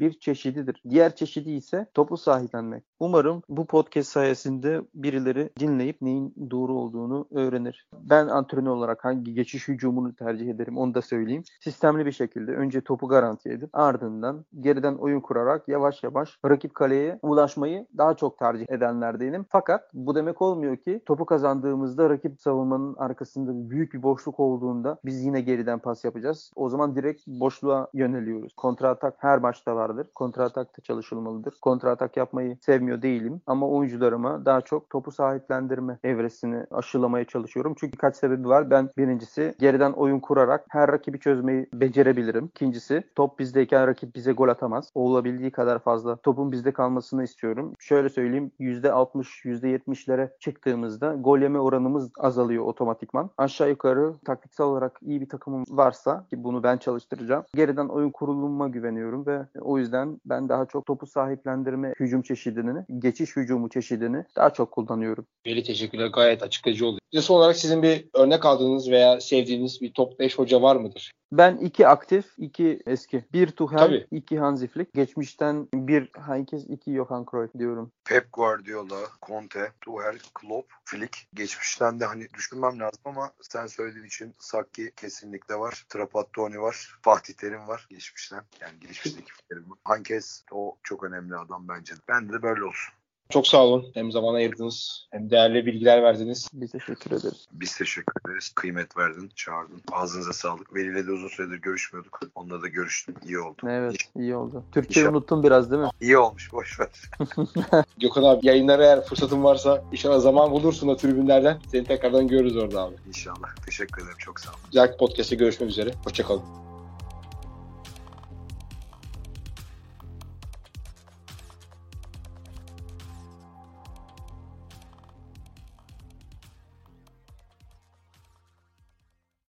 bir 0.00 0.12
çeşididir. 0.12 0.82
Diğer 0.90 1.16
çeşidi 1.16 1.50
ise 1.50 1.86
topu 1.94 2.16
sahiplenmek. 2.16 2.84
Umarım 3.00 3.42
bu 3.48 3.66
podcast 3.66 4.08
sayesinde 4.08 4.82
birileri 4.94 5.50
dinleyip 5.58 6.02
neyin 6.02 6.34
doğru 6.50 6.74
olduğunu 6.74 7.26
öğrenir. 7.30 7.86
Ben 7.94 8.28
antrenör 8.28 8.70
olarak 8.70 9.04
hangi 9.04 9.34
geçiş 9.34 9.68
hücumunu 9.68 10.14
tercih 10.14 10.50
ederim 10.50 10.78
onu 10.78 10.94
da 10.94 11.02
söyleyeyim. 11.02 11.42
Sistemli 11.60 12.06
bir 12.06 12.12
şekilde 12.12 12.52
önce 12.52 12.80
topu 12.80 13.08
garanti 13.08 13.48
edip 13.48 13.70
ardından 13.72 14.44
geriden 14.60 14.94
oyun 14.94 15.20
kurarak 15.20 15.68
yavaş 15.68 16.02
yavaş 16.02 16.38
rakip 16.46 16.74
kaleye 16.74 17.18
ulaşmayı 17.22 17.86
daha 17.98 18.14
çok 18.14 18.38
tercih 18.38 18.66
edenlerdenim. 18.68 19.46
Fakat 19.48 19.90
bu 19.94 20.14
demek 20.14 20.42
olmuyor 20.42 20.76
ki 20.76 21.00
topu 21.06 21.26
kazandığımızda 21.26 22.10
rakip 22.10 22.40
savunmanın 22.40 22.94
arkasında 22.94 23.70
büyük 23.70 23.94
bir 23.94 24.02
boşluk 24.02 24.40
olduğunda 24.40 24.98
biz 25.04 25.24
yine 25.24 25.40
geriden 25.40 25.78
pas 25.78 26.04
yapacağız. 26.04 26.52
O 26.56 26.68
zaman 26.68 26.96
direkt 26.96 27.26
boşluğa 27.26 27.88
yöneliyoruz. 27.94 28.52
Kontra 28.56 28.88
atak 28.88 29.14
her 29.18 29.31
her 29.32 29.38
maçta 29.38 29.76
vardır. 29.76 30.06
Kontra 30.14 30.44
atakta 30.44 30.82
çalışılmalıdır. 30.82 31.54
Kontra 31.62 31.90
atak 31.90 32.16
yapmayı 32.16 32.56
sevmiyor 32.60 33.02
değilim 33.02 33.40
ama 33.46 33.68
oyuncularıma 33.68 34.44
daha 34.44 34.60
çok 34.60 34.90
topu 34.90 35.12
sahiplendirme 35.12 35.98
evresini 36.04 36.66
aşılamaya 36.70 37.24
çalışıyorum. 37.24 37.74
Çünkü 37.80 37.98
kaç 37.98 38.16
sebebi 38.16 38.48
var. 38.48 38.70
Ben 38.70 38.90
birincisi 38.98 39.54
geriden 39.58 39.92
oyun 39.92 40.20
kurarak 40.20 40.64
her 40.68 40.92
rakibi 40.92 41.20
çözmeyi 41.20 41.66
becerebilirim. 41.74 42.44
İkincisi 42.44 43.04
top 43.14 43.38
bizdeyken 43.38 43.86
rakip 43.86 44.14
bize 44.14 44.32
gol 44.32 44.48
atamaz. 44.48 44.90
Olabildiği 44.94 45.50
kadar 45.50 45.78
fazla 45.78 46.16
topun 46.16 46.52
bizde 46.52 46.72
kalmasını 46.72 47.24
istiyorum. 47.24 47.72
Şöyle 47.78 48.08
söyleyeyim 48.08 48.50
%60, 48.60 49.44
%70'lere 49.44 50.28
çıktığımızda 50.40 51.14
gol 51.14 51.38
yeme 51.38 51.58
oranımız 51.58 52.10
azalıyor 52.18 52.64
otomatikman. 52.64 53.30
Aşağı 53.38 53.68
yukarı 53.68 54.14
taktiksel 54.24 54.66
olarak 54.66 54.98
iyi 55.02 55.20
bir 55.20 55.28
takımım 55.28 55.64
varsa 55.70 56.26
ki 56.30 56.44
bunu 56.44 56.62
ben 56.62 56.76
çalıştıracağım. 56.76 57.44
Geriden 57.54 57.88
oyun 57.88 58.10
kurulumuma 58.10 58.68
güveniyorum 58.68 59.21
ve 59.26 59.46
o 59.60 59.78
yüzden 59.78 60.20
ben 60.24 60.48
daha 60.48 60.66
çok 60.66 60.86
topu 60.86 61.06
sahiplendirme 61.06 61.94
hücum 62.00 62.22
çeşidini, 62.22 62.84
geçiş 62.98 63.36
hücumu 63.36 63.68
çeşidini 63.68 64.24
daha 64.36 64.50
çok 64.50 64.72
kullanıyorum. 64.72 65.26
Veli 65.46 65.62
teşekkürler. 65.62 66.06
Gayet 66.06 66.42
açıklayıcı 66.42 66.86
oldu. 66.86 66.98
Son 67.20 67.36
olarak 67.36 67.56
sizin 67.56 67.82
bir 67.82 68.08
örnek 68.14 68.44
aldığınız 68.44 68.90
veya 68.90 69.20
sevdiğiniz 69.20 69.80
bir 69.80 69.92
top 69.92 70.18
5 70.18 70.38
hoca 70.38 70.62
var 70.62 70.76
mıdır? 70.76 71.12
Ben 71.32 71.56
iki 71.56 71.88
aktif, 71.88 72.34
iki 72.38 72.82
eski. 72.86 73.24
Bir 73.32 73.50
Tuchel, 73.50 73.78
Tabii. 73.78 74.06
iki 74.10 74.38
Hansi 74.38 74.68
Flick. 74.68 74.94
Geçmişten 74.94 75.68
bir 75.74 76.10
Heynckes, 76.26 76.64
iki 76.68 76.94
Johan 76.94 77.26
Cruyff 77.30 77.54
diyorum. 77.58 77.92
Pep 78.04 78.32
Guardiola, 78.32 79.00
Conte, 79.26 79.72
Tuchel, 79.80 80.18
Klopp, 80.34 80.72
Flick. 80.84 81.28
Geçmişten 81.34 82.00
de 82.00 82.04
hani 82.04 82.28
düşünmem 82.34 82.80
lazım 82.80 83.00
ama 83.04 83.32
sen 83.40 83.66
söylediğin 83.66 84.04
için 84.04 84.34
Sakki 84.38 84.92
kesinlikle 84.96 85.54
var. 85.54 85.84
Trapattoni 85.88 86.60
var. 86.60 86.98
Fatih 87.02 87.34
Terim 87.34 87.68
var 87.68 87.86
geçmişten. 87.90 88.42
Yani 88.60 88.80
geçmişteki 88.80 89.32
Terim 89.48 89.70
var. 89.70 89.78
Hankes 89.84 90.44
o 90.50 90.76
çok 90.82 91.04
önemli 91.04 91.36
adam 91.36 91.68
bence. 91.68 91.94
Ben 92.08 92.28
de 92.32 92.42
böyle 92.42 92.64
olsun. 92.64 92.94
Çok 93.32 93.46
sağ 93.46 93.64
olun. 93.64 93.86
Hem 93.94 94.12
zaman 94.12 94.34
ayırdınız 94.34 95.06
hem 95.10 95.30
değerli 95.30 95.66
bilgiler 95.66 96.02
verdiniz. 96.02 96.48
Biz 96.52 96.72
teşekkür 96.72 97.10
ederiz. 97.10 97.46
Biz 97.52 97.76
teşekkür 97.76 98.12
ederiz. 98.26 98.52
Kıymet 98.54 98.96
verdin, 98.96 99.30
çağırdın. 99.34 99.82
Ağzınıza 99.92 100.32
sağlık. 100.32 100.74
Veli'yle 100.74 101.06
de 101.06 101.10
uzun 101.10 101.28
süredir 101.28 101.56
görüşmüyorduk. 101.56 102.20
Onunla 102.34 102.62
da 102.62 102.68
görüştüm. 102.68 103.14
İyi 103.26 103.38
oldu. 103.38 103.62
Evet, 103.68 103.96
iyi 104.16 104.36
oldu. 104.36 104.64
Türkçeyi 104.72 105.08
unuttum 105.08 105.42
biraz 105.42 105.70
değil 105.70 105.82
mi? 105.82 105.90
İyi 106.00 106.18
olmuş. 106.18 106.52
Boş 106.52 106.80
ver. 106.80 106.88
Gökhan 108.00 108.22
abi 108.22 108.46
yayınlara 108.46 108.84
eğer 108.84 109.04
fırsatın 109.04 109.44
varsa 109.44 109.84
inşallah 109.92 110.20
zaman 110.20 110.50
bulursun 110.50 110.88
o 110.88 110.96
tribünlerden. 110.96 111.60
Seni 111.70 111.84
tekrardan 111.84 112.28
görürüz 112.28 112.56
orada 112.56 112.82
abi. 112.82 112.94
İnşallah. 113.08 113.56
Teşekkür 113.66 114.02
ederim. 114.02 114.18
Çok 114.18 114.40
sağ 114.40 114.50
ol. 114.50 114.56
Güzel 114.66 114.96
podcast'te 114.96 115.36
görüşmek 115.36 115.70
üzere. 115.70 115.90
Hoşçakalın. 116.04 116.71